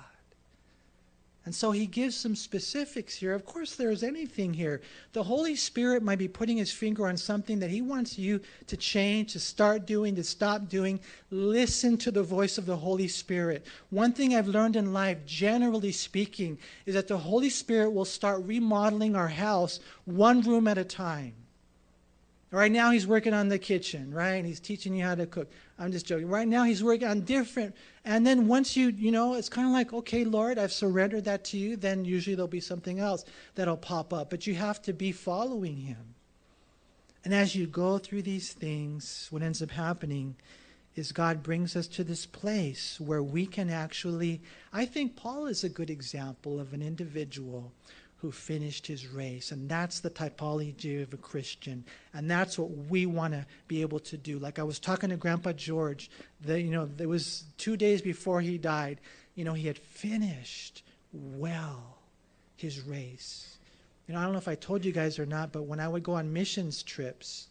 And 1.45 1.55
so 1.55 1.71
he 1.71 1.87
gives 1.87 2.15
some 2.15 2.35
specifics 2.35 3.15
here. 3.15 3.33
Of 3.33 3.43
course, 3.43 3.75
there's 3.75 4.03
anything 4.03 4.53
here. 4.53 4.81
The 5.13 5.23
Holy 5.23 5.55
Spirit 5.55 6.03
might 6.03 6.19
be 6.19 6.27
putting 6.27 6.57
his 6.57 6.71
finger 6.71 7.07
on 7.07 7.17
something 7.17 7.57
that 7.57 7.71
he 7.71 7.81
wants 7.81 8.19
you 8.19 8.39
to 8.67 8.77
change, 8.77 9.33
to 9.33 9.39
start 9.39 9.87
doing, 9.87 10.15
to 10.17 10.23
stop 10.23 10.69
doing. 10.69 10.99
Listen 11.31 11.97
to 11.97 12.11
the 12.11 12.21
voice 12.21 12.59
of 12.59 12.67
the 12.67 12.77
Holy 12.77 13.07
Spirit. 13.07 13.65
One 13.89 14.13
thing 14.13 14.35
I've 14.35 14.47
learned 14.47 14.75
in 14.75 14.93
life, 14.93 15.25
generally 15.25 15.91
speaking, 15.91 16.59
is 16.85 16.93
that 16.93 17.07
the 17.07 17.17
Holy 17.17 17.49
Spirit 17.49 17.93
will 17.93 18.05
start 18.05 18.43
remodeling 18.43 19.15
our 19.15 19.29
house 19.29 19.79
one 20.05 20.41
room 20.41 20.67
at 20.67 20.77
a 20.77 20.85
time. 20.85 21.33
Right 22.51 22.71
now, 22.71 22.89
he's 22.89 23.05
working 23.05 23.33
on 23.33 23.47
the 23.47 23.59
kitchen, 23.59 24.11
right? 24.11 24.43
He's 24.43 24.59
teaching 24.59 24.95
you 24.95 25.03
how 25.03 25.13
to 25.13 25.27
cook. 25.27 25.51
I'm 25.77 25.91
just 25.91 26.07
joking. 26.07 26.27
Right 26.27 26.47
now, 26.47 26.63
he's 26.63 26.83
working 26.83 27.07
on 27.07 27.21
different. 27.21 27.75
And 28.05 28.25
then 28.25 28.47
once 28.47 28.75
you, 28.75 28.89
you 28.89 29.11
know, 29.11 29.35
it's 29.35 29.49
kind 29.49 29.67
of 29.67 29.73
like, 29.73 29.93
okay, 29.93 30.25
Lord, 30.25 30.57
I've 30.57 30.73
surrendered 30.73 31.25
that 31.25 31.43
to 31.45 31.57
you. 31.57 31.75
Then 31.77 32.05
usually 32.05 32.35
there'll 32.35 32.47
be 32.47 32.59
something 32.59 32.99
else 32.99 33.23
that'll 33.53 33.77
pop 33.77 34.13
up. 34.13 34.31
But 34.31 34.47
you 34.47 34.55
have 34.55 34.81
to 34.83 34.93
be 34.93 35.11
following 35.11 35.77
him. 35.77 36.15
And 37.23 37.35
as 37.35 37.55
you 37.55 37.67
go 37.67 37.99
through 37.99 38.23
these 38.23 38.51
things, 38.53 39.27
what 39.29 39.43
ends 39.43 39.61
up 39.61 39.71
happening 39.71 40.35
is 40.95 41.11
God 41.11 41.43
brings 41.43 41.75
us 41.75 41.87
to 41.87 42.03
this 42.03 42.25
place 42.25 42.99
where 42.99 43.21
we 43.21 43.45
can 43.45 43.69
actually. 43.69 44.41
I 44.73 44.85
think 44.85 45.15
Paul 45.15 45.45
is 45.45 45.63
a 45.63 45.69
good 45.69 45.89
example 45.89 46.59
of 46.59 46.73
an 46.73 46.81
individual 46.81 47.71
who 48.21 48.31
finished 48.31 48.85
his 48.85 49.07
race. 49.07 49.51
And 49.51 49.69
that's 49.69 50.01
the 50.01 50.09
typology 50.09 51.01
of 51.01 51.13
a 51.13 51.17
Christian. 51.17 51.85
And 52.13 52.29
that's 52.29 52.59
what 52.59 52.69
we 52.69 53.05
want 53.05 53.33
to 53.33 53.45
be 53.67 53.81
able 53.81 53.99
to 54.01 54.17
do. 54.17 54.39
Like 54.39 54.59
I 54.59 54.63
was 54.63 54.77
talking 54.77 55.09
to 55.09 55.17
Grandpa 55.17 55.53
George, 55.53 56.11
the, 56.41 56.59
you 56.59 56.71
know, 56.71 56.89
it 56.97 57.07
was 57.07 57.45
two 57.57 57.77
days 57.77 58.01
before 58.01 58.41
he 58.41 58.57
died. 58.57 58.99
You 59.35 59.45
know, 59.45 59.53
he 59.53 59.67
had 59.67 59.77
finished 59.77 60.83
well 61.13 61.97
his 62.57 62.81
race. 62.81 63.57
You 64.07 64.13
know, 64.13 64.19
I 64.19 64.23
don't 64.23 64.33
know 64.33 64.39
if 64.39 64.47
I 64.47 64.55
told 64.55 64.83
you 64.83 64.91
guys 64.91 65.17
or 65.17 65.25
not, 65.25 65.53
but 65.53 65.63
when 65.63 65.79
I 65.79 65.87
would 65.87 66.03
go 66.03 66.13
on 66.13 66.33
missions 66.33 66.83
trips, 66.83 67.47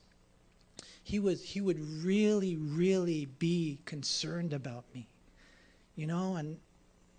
he 1.02 1.18
was 1.18 1.42
he 1.42 1.62
would 1.62 1.81
really, 2.04 2.57
really 2.57 3.26
be 3.38 3.78
concerned 3.87 4.52
about 4.52 4.85
me. 4.94 5.09
You 5.96 6.07
know, 6.07 6.37
and 6.37 6.59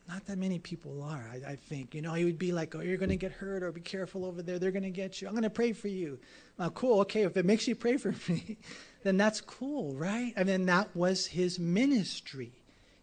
not 0.10 0.26
that 0.26 0.39
many 0.39 0.58
people 0.58 1.04
are, 1.04 1.24
I, 1.32 1.52
I, 1.52 1.56
think. 1.56 1.93
You 1.93 2.02
know, 2.02 2.15
he 2.15 2.26
would 2.26 2.39
be 2.39 2.52
like, 2.52 2.74
oh, 2.74 2.82
you're 2.82 2.98
going 2.98 3.10
to 3.10 3.15
get 3.15 3.32
hurt 3.32 3.62
or 3.62 3.72
be 3.72 3.80
careful 3.80 4.26
over 4.26 4.41
there. 4.41 4.58
They're 4.58 4.72
going 4.72 4.84
to 4.84 4.89
get 4.89 5.22
you. 5.22 5.28
I'm 5.28 5.36
going 5.36 5.43
to 5.43 5.52
pray 5.52 5.72
for 5.72 5.88
you. 5.88 6.17
Oh, 6.58 6.72
cool. 6.72 7.02
Okay, 7.02 7.22
if 7.22 7.38
it 7.38 7.45
makes 7.45 7.67
you 7.67 7.76
pray 7.76 7.98
for 7.98 8.13
me, 8.28 8.58
then 9.04 9.17
that's 9.17 9.39
cool, 9.39 9.93
right? 9.93 10.34
I 10.36 10.43
mean, 10.43 10.65
that 10.65 10.95
was 10.95 11.28
his 11.28 11.60
ministry. 11.60 12.52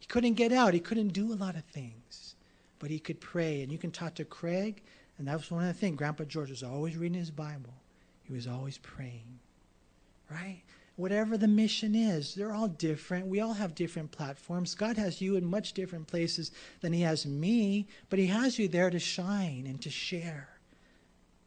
He 0.01 0.07
couldn't 0.07 0.35
get 0.35 0.53
out. 0.53 0.75
He 0.75 0.81
couldn't 0.81 1.13
do 1.13 1.33
a 1.33 1.37
lot 1.37 1.55
of 1.55 1.65
things, 1.67 2.35
but 2.81 2.91
he 2.91 2.99
could 2.99 3.21
pray. 3.21 3.63
And 3.63 3.71
you 3.71 3.79
can 3.79 3.93
talk 3.93 4.17
to 4.17 4.25
Craig, 4.25 4.83
and 5.17 5.29
that 5.29 5.37
was 5.37 5.49
one 5.49 5.63
of 5.63 5.69
the 5.69 5.79
things. 5.79 5.97
Grandpa 5.97 6.25
George 6.25 6.51
was 6.51 6.65
always 6.65 6.97
reading 6.97 7.19
his 7.19 7.31
Bible. 7.31 7.75
He 8.25 8.33
was 8.33 8.49
always 8.49 8.79
praying, 8.79 9.39
right? 10.29 10.63
Whatever 10.97 11.37
the 11.37 11.49
mission 11.49 11.95
is. 11.95 12.35
They're 12.35 12.53
all 12.53 12.69
different. 12.69 13.27
We 13.27 13.41
all 13.41 13.55
have 13.55 13.75
different 13.75 14.11
platforms. 14.11 14.75
God 14.75 14.97
has 14.97 15.21
you 15.21 15.37
in 15.37 15.45
much 15.45 15.73
different 15.73 16.07
places 16.07 16.51
than 16.81 16.93
He 16.93 17.03
has 17.03 17.27
me, 17.27 17.87
but 18.11 18.19
He 18.19 18.27
has 18.27 18.59
you 18.59 18.69
there 18.69 18.91
to 18.91 18.99
shine 18.99 19.67
and 19.67 19.81
to 19.83 19.91
share. 19.91 20.49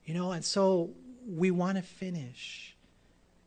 You 0.06 0.14
know, 0.14 0.32
and 0.32 0.46
so 0.46 0.92
we 1.28 1.52
want 1.52 1.78
to 1.78 1.84
finish. 1.84 2.76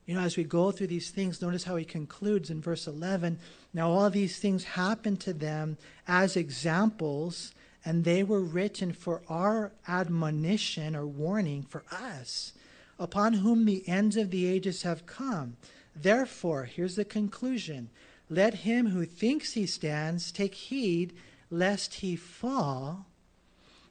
You 0.07 0.15
know, 0.15 0.21
as 0.21 0.37
we 0.37 0.45
go 0.45 0.73
through 0.73 0.89
these 0.89 1.11
things, 1.11 1.41
notice 1.41 1.65
how 1.65 1.77
he 1.77 1.85
concludes 1.85 2.51
in 2.51 2.61
verse 2.61 2.87
11. 2.87 3.39
Now, 3.73 3.91
all 3.91 4.11
these 4.11 4.39
things 4.39 4.65
happened 4.65 5.21
to 5.21 5.33
them 5.33 5.79
as 6.09 6.37
examples, 6.37 7.55
and 7.85 8.05
they 8.05 8.25
were 8.25 8.41
written 8.41 8.93
for 8.93 9.23
our 9.29 9.73
admonition 9.87 10.97
or 10.97 11.07
warning 11.07 11.63
for 11.63 11.85
us, 11.91 12.53
upon 12.99 13.35
whom 13.35 13.65
the 13.65 13.89
ends 13.89 14.17
of 14.17 14.31
the 14.31 14.47
ages 14.47 14.83
have 14.83 15.07
come. 15.07 15.57
Therefore, 15.95 16.65
here's 16.65 16.97
the 16.97 17.05
conclusion 17.05 17.91
let 18.29 18.55
him 18.55 18.89
who 18.89 19.05
thinks 19.05 19.53
he 19.53 19.67
stands 19.67 20.33
take 20.33 20.55
heed 20.55 21.13
lest 21.51 21.95
he 21.95 22.17
fall. 22.17 23.07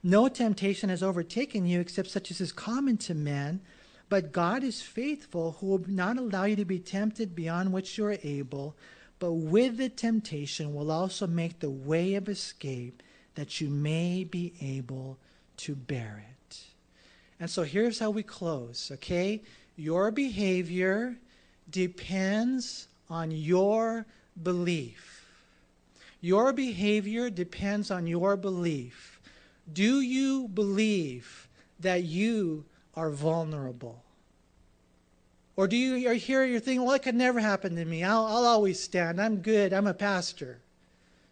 No 0.02 0.28
temptation 0.28 0.90
has 0.90 1.04
overtaken 1.04 1.68
you 1.68 1.80
except 1.80 2.10
such 2.10 2.32
as 2.32 2.42
is 2.42 2.52
common 2.52 2.98
to 2.98 3.14
men, 3.14 3.62
but 4.10 4.32
God 4.32 4.64
is 4.64 4.82
faithful, 4.82 5.58
who 5.60 5.68
will 5.68 5.84
not 5.88 6.18
allow 6.18 6.46
you 6.46 6.56
to 6.56 6.66
be 6.66 6.80
tempted 6.80 7.36
beyond 7.36 7.72
which 7.72 7.98
you 7.98 8.06
are 8.06 8.18
able, 8.24 8.76
but 9.20 9.34
with 9.34 9.78
the 9.78 9.90
temptation 9.90 10.74
will 10.74 10.90
also 10.90 11.28
make 11.28 11.60
the 11.60 11.70
way 11.70 12.16
of 12.16 12.28
escape 12.28 13.04
that 13.36 13.62
you 13.62 13.70
may 13.70 14.24
be 14.24 14.54
able 14.60 15.20
to 15.58 15.76
bear 15.76 16.26
it. 16.32 16.64
And 17.40 17.50
so 17.50 17.62
here's 17.64 18.00
how 18.00 18.10
we 18.10 18.24
close, 18.24 18.90
okay? 18.96 19.44
Your 19.76 20.10
behavior 20.10 21.18
depends 21.72 22.88
on 23.10 23.32
your 23.32 24.06
belief. 24.44 25.26
Your 26.22 26.54
behavior 26.54 27.30
depends 27.30 27.90
on 27.90 28.06
your 28.06 28.38
belief. 28.38 29.20
Do 29.74 30.02
you 30.02 30.48
believe 30.48 31.48
that 31.80 32.04
you 32.04 32.66
are 32.96 33.10
vulnerable? 33.10 34.04
Or 35.56 35.68
do 35.68 35.76
you 35.76 36.10
here 36.12 36.46
you're 36.46 36.60
thinking, 36.60 36.86
well, 36.86 36.96
it 36.96 37.04
could 37.04 37.16
never 37.16 37.40
happen 37.40 37.76
to 37.76 37.86
me. 37.86 38.04
I'll, 38.04 38.26
I'll 38.26 38.46
always 38.46 38.80
stand. 38.80 39.22
I'm 39.22 39.38
good. 39.38 39.74
I'm 39.74 39.88
a 39.88 39.94
pastor. 39.94 40.60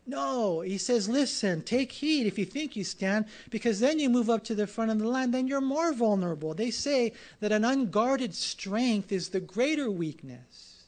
No, 0.09 0.61
he 0.61 0.79
says, 0.79 1.07
listen, 1.07 1.61
take 1.61 1.91
heed 1.91 2.25
if 2.25 2.39
you 2.39 2.45
think 2.45 2.75
you 2.75 2.83
stand, 2.83 3.25
because 3.51 3.79
then 3.79 3.99
you 3.99 4.09
move 4.09 4.27
up 4.27 4.43
to 4.45 4.55
the 4.55 4.65
front 4.65 4.89
of 4.89 4.97
the 4.97 5.07
line, 5.07 5.29
then 5.29 5.47
you're 5.47 5.61
more 5.61 5.93
vulnerable. 5.93 6.55
They 6.55 6.71
say 6.71 7.13
that 7.41 7.51
an 7.51 7.63
unguarded 7.63 8.33
strength 8.33 9.11
is 9.11 9.29
the 9.29 9.39
greater 9.39 9.91
weakness. 9.91 10.85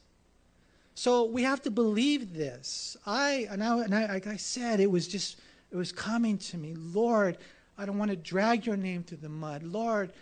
So 0.96 1.26
we 1.26 1.44
have 1.44 1.62
to 1.62 1.72
believe 1.72 2.34
this. 2.34 2.98
I 3.06 3.48
and 3.52 3.64
I, 3.64 3.84
and 3.84 3.94
I 3.94 4.08
like 4.08 4.26
I 4.26 4.38
said, 4.38 4.80
it 4.80 4.90
was 4.90 5.08
just 5.08 5.40
it 5.70 5.76
was 5.76 5.92
coming 5.92 6.40
to 6.40 6.58
me. 6.58 6.74
Lord, 6.76 7.38
I 7.78 7.86
don't 7.86 8.00
want 8.00 8.10
to 8.10 8.18
drag 8.18 8.66
your 8.66 8.78
name 8.78 9.04
through 9.04 9.20
the 9.20 9.30
mud. 9.30 9.62
Lord, 9.62 10.14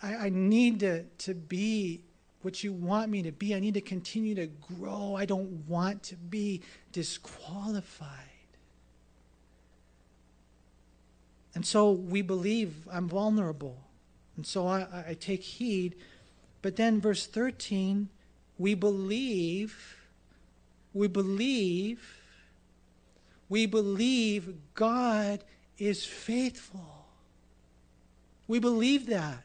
I, 0.00 0.14
I 0.14 0.28
need 0.28 0.80
to, 0.80 1.02
to 1.02 1.34
be 1.34 2.02
what 2.42 2.62
you 2.62 2.72
want 2.72 3.10
me 3.10 3.22
to 3.22 3.32
be. 3.32 3.54
I 3.54 3.58
need 3.58 3.74
to 3.74 3.80
continue 3.80 4.34
to 4.36 4.46
grow. 4.46 5.16
I 5.16 5.24
don't 5.24 5.66
want 5.66 6.04
to 6.04 6.16
be 6.16 6.62
disqualified. 6.92 8.33
And 11.54 11.64
so 11.64 11.92
we 11.92 12.22
believe 12.22 12.74
I'm 12.90 13.08
vulnerable. 13.08 13.78
And 14.36 14.46
so 14.46 14.66
I, 14.66 15.04
I 15.08 15.16
take 15.18 15.42
heed. 15.42 15.96
But 16.62 16.76
then, 16.76 17.00
verse 17.00 17.26
13, 17.26 18.08
we 18.58 18.74
believe, 18.74 19.96
we 20.92 21.06
believe, 21.06 22.00
we 23.48 23.66
believe 23.66 24.54
God 24.74 25.44
is 25.78 26.04
faithful. 26.04 27.06
We 28.48 28.58
believe 28.58 29.06
that 29.06 29.44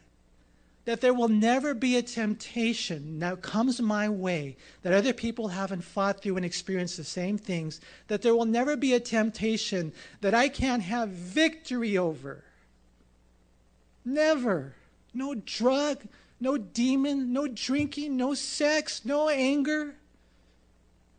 that 0.86 1.02
there 1.02 1.14
will 1.14 1.28
never 1.28 1.74
be 1.74 1.98
a 1.98 2.02
temptation 2.02 3.20
that 3.20 3.42
comes 3.42 3.82
my 3.82 4.10
way 4.10 4.58
that 4.82 4.94
other 4.94 5.14
people 5.14 5.50
haven't 5.50 5.84
fought 5.84 6.22
through 6.22 6.38
and 6.38 6.46
experienced 6.46 6.98
the 6.98 7.04
same 7.04 7.38
things, 7.38 7.82
that 8.08 8.22
there 8.22 8.36
will 8.36 8.46
never 8.46 8.76
be 8.76 8.94
a 8.94 9.00
temptation 9.00 9.92
that 10.22 10.34
I 10.34 10.50
can't 10.50 10.84
have 10.84 11.10
victory 11.10 11.98
over. 11.98 12.44
Never. 14.06 14.74
No 15.14 15.36
drug, 15.36 16.00
no 16.40 16.58
demon, 16.58 17.34
no 17.34 17.48
drinking, 17.48 18.16
no 18.16 18.34
sex, 18.34 19.02
no 19.04 19.30
anger, 19.30 19.96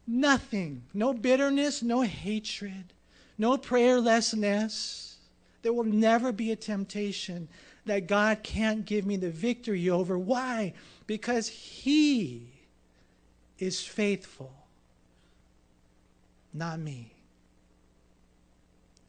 nothing, 0.07 0.83
no 0.95 1.13
bitterness, 1.13 1.83
no 1.83 2.01
hatred, 2.03 2.93
no 3.37 3.57
prayerlessness. 3.57 5.15
There 5.63 5.73
will 5.73 5.85
never 5.85 6.33
be 6.33 6.51
a 6.53 6.57
temptation 6.57 7.49
that 7.87 8.07
God 8.07 8.43
can't 8.43 8.85
give 8.85 9.07
me 9.07 9.17
the 9.17 9.31
victory 9.31 9.89
over. 9.89 10.19
Why? 10.19 10.75
Because 11.07 11.49
He 11.49 12.49
is 13.59 13.81
faithful, 13.81 14.53
not 16.53 16.79
me. 16.79 17.13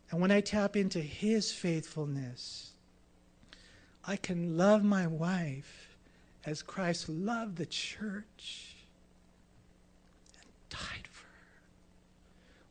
And 0.09 0.19
when 0.19 0.31
I 0.31 0.41
tap 0.41 0.75
into 0.75 0.99
His 0.99 1.51
faithfulness, 1.51 2.71
I 4.05 4.15
can 4.17 4.57
love 4.57 4.83
my 4.83 5.07
wife 5.07 5.95
as 6.45 6.61
Christ 6.61 7.07
loved 7.07 7.57
the 7.57 7.65
church 7.65 8.75
and 10.39 10.49
died 10.69 11.07
for 11.11 11.25
her. 11.25 11.61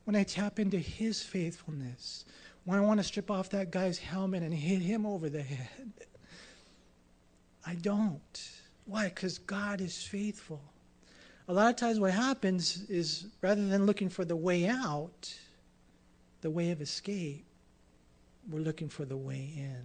When 0.03 0.15
I 0.15 0.23
tap 0.23 0.59
into 0.59 0.77
His 0.77 1.23
faithfulness, 1.23 2.25
when 2.65 2.77
I 2.77 2.81
want 2.81 2.99
to 2.99 3.03
strip 3.03 3.31
off 3.31 3.49
that 3.49 3.71
guy's 3.71 3.97
helmet 3.97 4.43
and 4.43 4.53
hit 4.53 4.81
him 4.81 5.05
over 5.05 5.29
the 5.29 5.41
head, 5.41 5.91
I 7.65 7.75
don't. 7.75 8.51
Why? 8.85 9.09
Because 9.09 9.37
God 9.39 9.81
is 9.81 10.03
faithful. 10.03 10.61
A 11.47 11.53
lot 11.53 11.69
of 11.69 11.75
times, 11.75 11.99
what 11.99 12.11
happens 12.11 12.85
is 12.89 13.27
rather 13.41 13.67
than 13.67 13.85
looking 13.85 14.09
for 14.09 14.23
the 14.23 14.35
way 14.35 14.67
out, 14.67 15.33
the 16.41 16.49
way 16.49 16.71
of 16.71 16.81
escape, 16.81 17.45
we're 18.49 18.59
looking 18.59 18.89
for 18.89 19.05
the 19.05 19.17
way 19.17 19.51
in. 19.55 19.83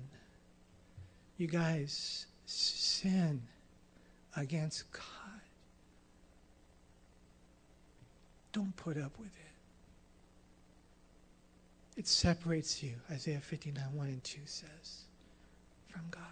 You 1.38 1.46
guys, 1.46 2.26
sin 2.46 3.42
against 4.36 4.90
God. 4.92 5.02
Don't 8.52 8.74
put 8.76 8.96
up 8.96 9.18
with 9.18 9.28
it. 9.28 9.45
It 11.96 12.06
separates 12.06 12.82
you, 12.82 12.92
Isaiah 13.10 13.40
59 13.40 13.82
1 13.92 14.06
and 14.06 14.22
2 14.22 14.40
says, 14.44 15.04
from 15.88 16.02
God. 16.10 16.22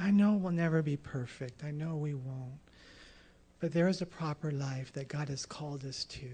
I 0.00 0.10
know 0.10 0.32
we'll 0.32 0.52
never 0.52 0.82
be 0.82 0.96
perfect. 0.96 1.62
I 1.62 1.70
know 1.70 1.96
we 1.96 2.14
won't. 2.14 2.58
But 3.60 3.72
there 3.72 3.88
is 3.88 4.02
a 4.02 4.06
proper 4.06 4.50
life 4.50 4.92
that 4.94 5.08
God 5.08 5.28
has 5.28 5.46
called 5.46 5.84
us 5.84 6.04
to. 6.06 6.28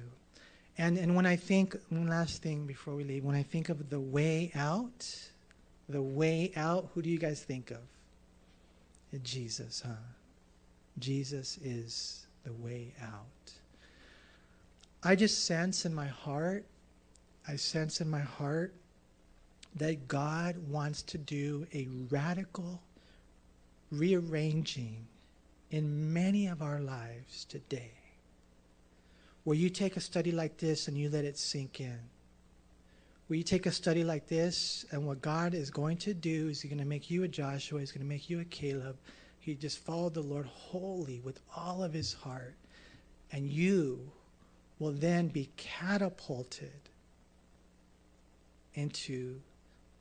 And, 0.78 0.96
and 0.96 1.16
when 1.16 1.26
I 1.26 1.36
think, 1.36 1.76
one 1.88 2.06
last 2.06 2.40
thing 2.40 2.64
before 2.64 2.94
we 2.94 3.02
leave, 3.02 3.24
when 3.24 3.34
I 3.34 3.42
think 3.42 3.68
of 3.68 3.90
the 3.90 4.00
way 4.00 4.52
out, 4.54 5.06
the 5.88 6.00
way 6.00 6.52
out, 6.54 6.88
who 6.94 7.02
do 7.02 7.10
you 7.10 7.18
guys 7.18 7.42
think 7.42 7.72
of? 7.72 7.80
Jesus, 9.22 9.82
huh? 9.84 9.92
Jesus 10.98 11.58
is 11.58 12.26
the 12.44 12.52
way 12.52 12.94
out. 13.02 13.52
I 15.02 15.16
just 15.16 15.44
sense 15.44 15.84
in 15.84 15.94
my 15.94 16.06
heart, 16.06 16.64
I 17.48 17.56
sense 17.56 18.00
in 18.02 18.10
my 18.10 18.20
heart 18.20 18.74
that 19.76 20.06
God 20.06 20.56
wants 20.68 21.02
to 21.02 21.18
do 21.18 21.66
a 21.72 21.88
radical 22.10 22.82
rearranging 23.90 25.06
in 25.70 26.12
many 26.12 26.46
of 26.46 26.60
our 26.60 26.80
lives 26.80 27.46
today 27.46 27.92
where 29.44 29.56
you 29.56 29.70
take 29.70 29.96
a 29.96 30.00
study 30.00 30.30
like 30.30 30.58
this 30.58 30.88
and 30.88 30.98
you 30.98 31.08
let 31.08 31.24
it 31.24 31.38
sink 31.38 31.80
in. 31.80 31.98
Where 33.28 33.38
you 33.38 33.42
take 33.42 33.64
a 33.64 33.72
study 33.72 34.04
like 34.04 34.26
this, 34.26 34.84
and 34.90 35.06
what 35.06 35.22
God 35.22 35.54
is 35.54 35.70
going 35.70 35.96
to 35.98 36.12
do 36.12 36.48
is 36.48 36.60
He's 36.60 36.70
going 36.70 36.82
to 36.82 36.86
make 36.86 37.10
you 37.10 37.22
a 37.22 37.28
Joshua, 37.28 37.80
He's 37.80 37.92
going 37.92 38.04
to 38.04 38.08
make 38.08 38.28
you 38.28 38.40
a 38.40 38.44
Caleb. 38.44 38.98
He 39.38 39.54
just 39.54 39.78
followed 39.78 40.12
the 40.12 40.22
Lord 40.22 40.44
wholly 40.44 41.20
with 41.20 41.40
all 41.56 41.82
of 41.82 41.94
his 41.94 42.12
heart. 42.12 42.56
And 43.32 43.46
you 43.46 44.10
will 44.78 44.92
then 44.92 45.28
be 45.28 45.48
catapulted 45.56 46.87
into 48.78 49.40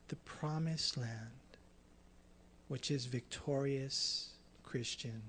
the 0.08 0.16
promised 0.18 0.98
land, 0.98 1.58
which 2.68 2.92
is 2.92 3.06
victorious 3.06 4.30
Christian 4.64 5.22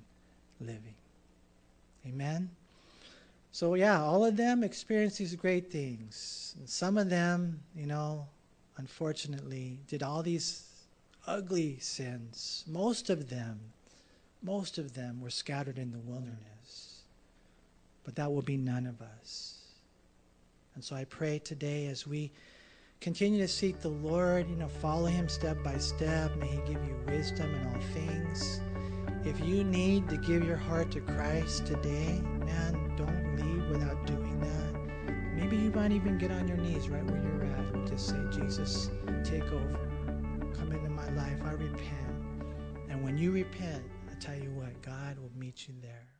living. 0.61 0.95
Amen. 2.07 2.51
So, 3.51 3.75
yeah, 3.75 4.03
all 4.03 4.25
of 4.25 4.37
them 4.37 4.63
experienced 4.63 5.19
these 5.19 5.35
great 5.35 5.73
things. 5.73 6.55
And 6.59 6.69
some 6.69 6.99
of 6.99 7.09
them, 7.09 7.61
you 7.75 7.87
know, 7.87 8.27
unfortunately, 8.77 9.79
did 9.89 10.03
all 10.03 10.23
these 10.23 10.65
ugly 11.27 11.79
sins. 11.81 12.65
Most 12.69 13.09
of 13.09 13.31
them, 13.31 13.59
most 14.43 14.77
of 14.77 14.93
them 14.93 15.21
were 15.23 15.31
scattered 15.31 15.79
in 15.79 15.91
the 15.91 15.99
wilderness. 15.99 17.01
But 18.05 18.15
that 18.17 18.31
will 18.31 18.43
be 18.43 18.59
none 18.59 18.87
of 18.87 19.01
us. 19.01 19.55
And 20.75 20.85
so 20.85 20.95
I 20.95 21.05
pray 21.05 21.39
today 21.39 21.87
as 21.87 22.07
we 22.07 22.31
continue 23.01 23.39
to 23.39 23.49
seek 23.49 23.81
the 23.81 23.89
Lord, 23.89 24.49
you 24.49 24.57
know, 24.57 24.69
follow 24.69 25.07
Him 25.07 25.29
step 25.29 25.63
by 25.63 25.79
step. 25.79 26.37
May 26.37 26.49
He 26.49 26.57
give 26.59 26.85
you 26.85 26.97
wisdom 27.07 27.55
in 27.55 27.67
all 27.69 27.81
things. 27.93 28.61
If 29.25 29.41
you 29.41 29.65
need 29.65 30.09
to 30.09 30.17
give 30.17 30.45
your 30.45 30.57
heart 30.57 30.91
to 30.93 31.01
Christ 31.01 31.67
today, 31.67 32.21
man, 32.45 32.93
don't 32.97 33.37
leave 33.37 33.69
without 33.71 34.07
doing 34.07 34.41
that. 34.41 35.15
Maybe 35.35 35.57
you 35.57 35.71
might 35.71 35.93
even 35.93 36.19
get 36.19 36.31
on 36.31 36.49
your 36.49 36.57
knees 36.57 36.89
right 36.89 37.05
where 37.05 37.23
you're 37.23 37.45
at 37.45 37.75
and 37.75 37.87
just 37.87 38.09
say, 38.09 38.19
Jesus, 38.33 38.91
take 39.25 39.45
over. 39.45 39.79
Come 40.55 40.73
into 40.73 40.91
my 40.91 41.09
life. 41.11 41.41
I 41.45 41.53
repent. 41.53 42.15
And 42.89 43.05
when 43.05 43.17
you 43.17 43.31
repent, 43.33 43.85
I 44.11 44.15
tell 44.19 44.37
you 44.37 44.51
what, 44.51 44.81
God 44.83 45.19
will 45.19 45.33
meet 45.37 45.69
you 45.69 45.75
there. 45.81 46.18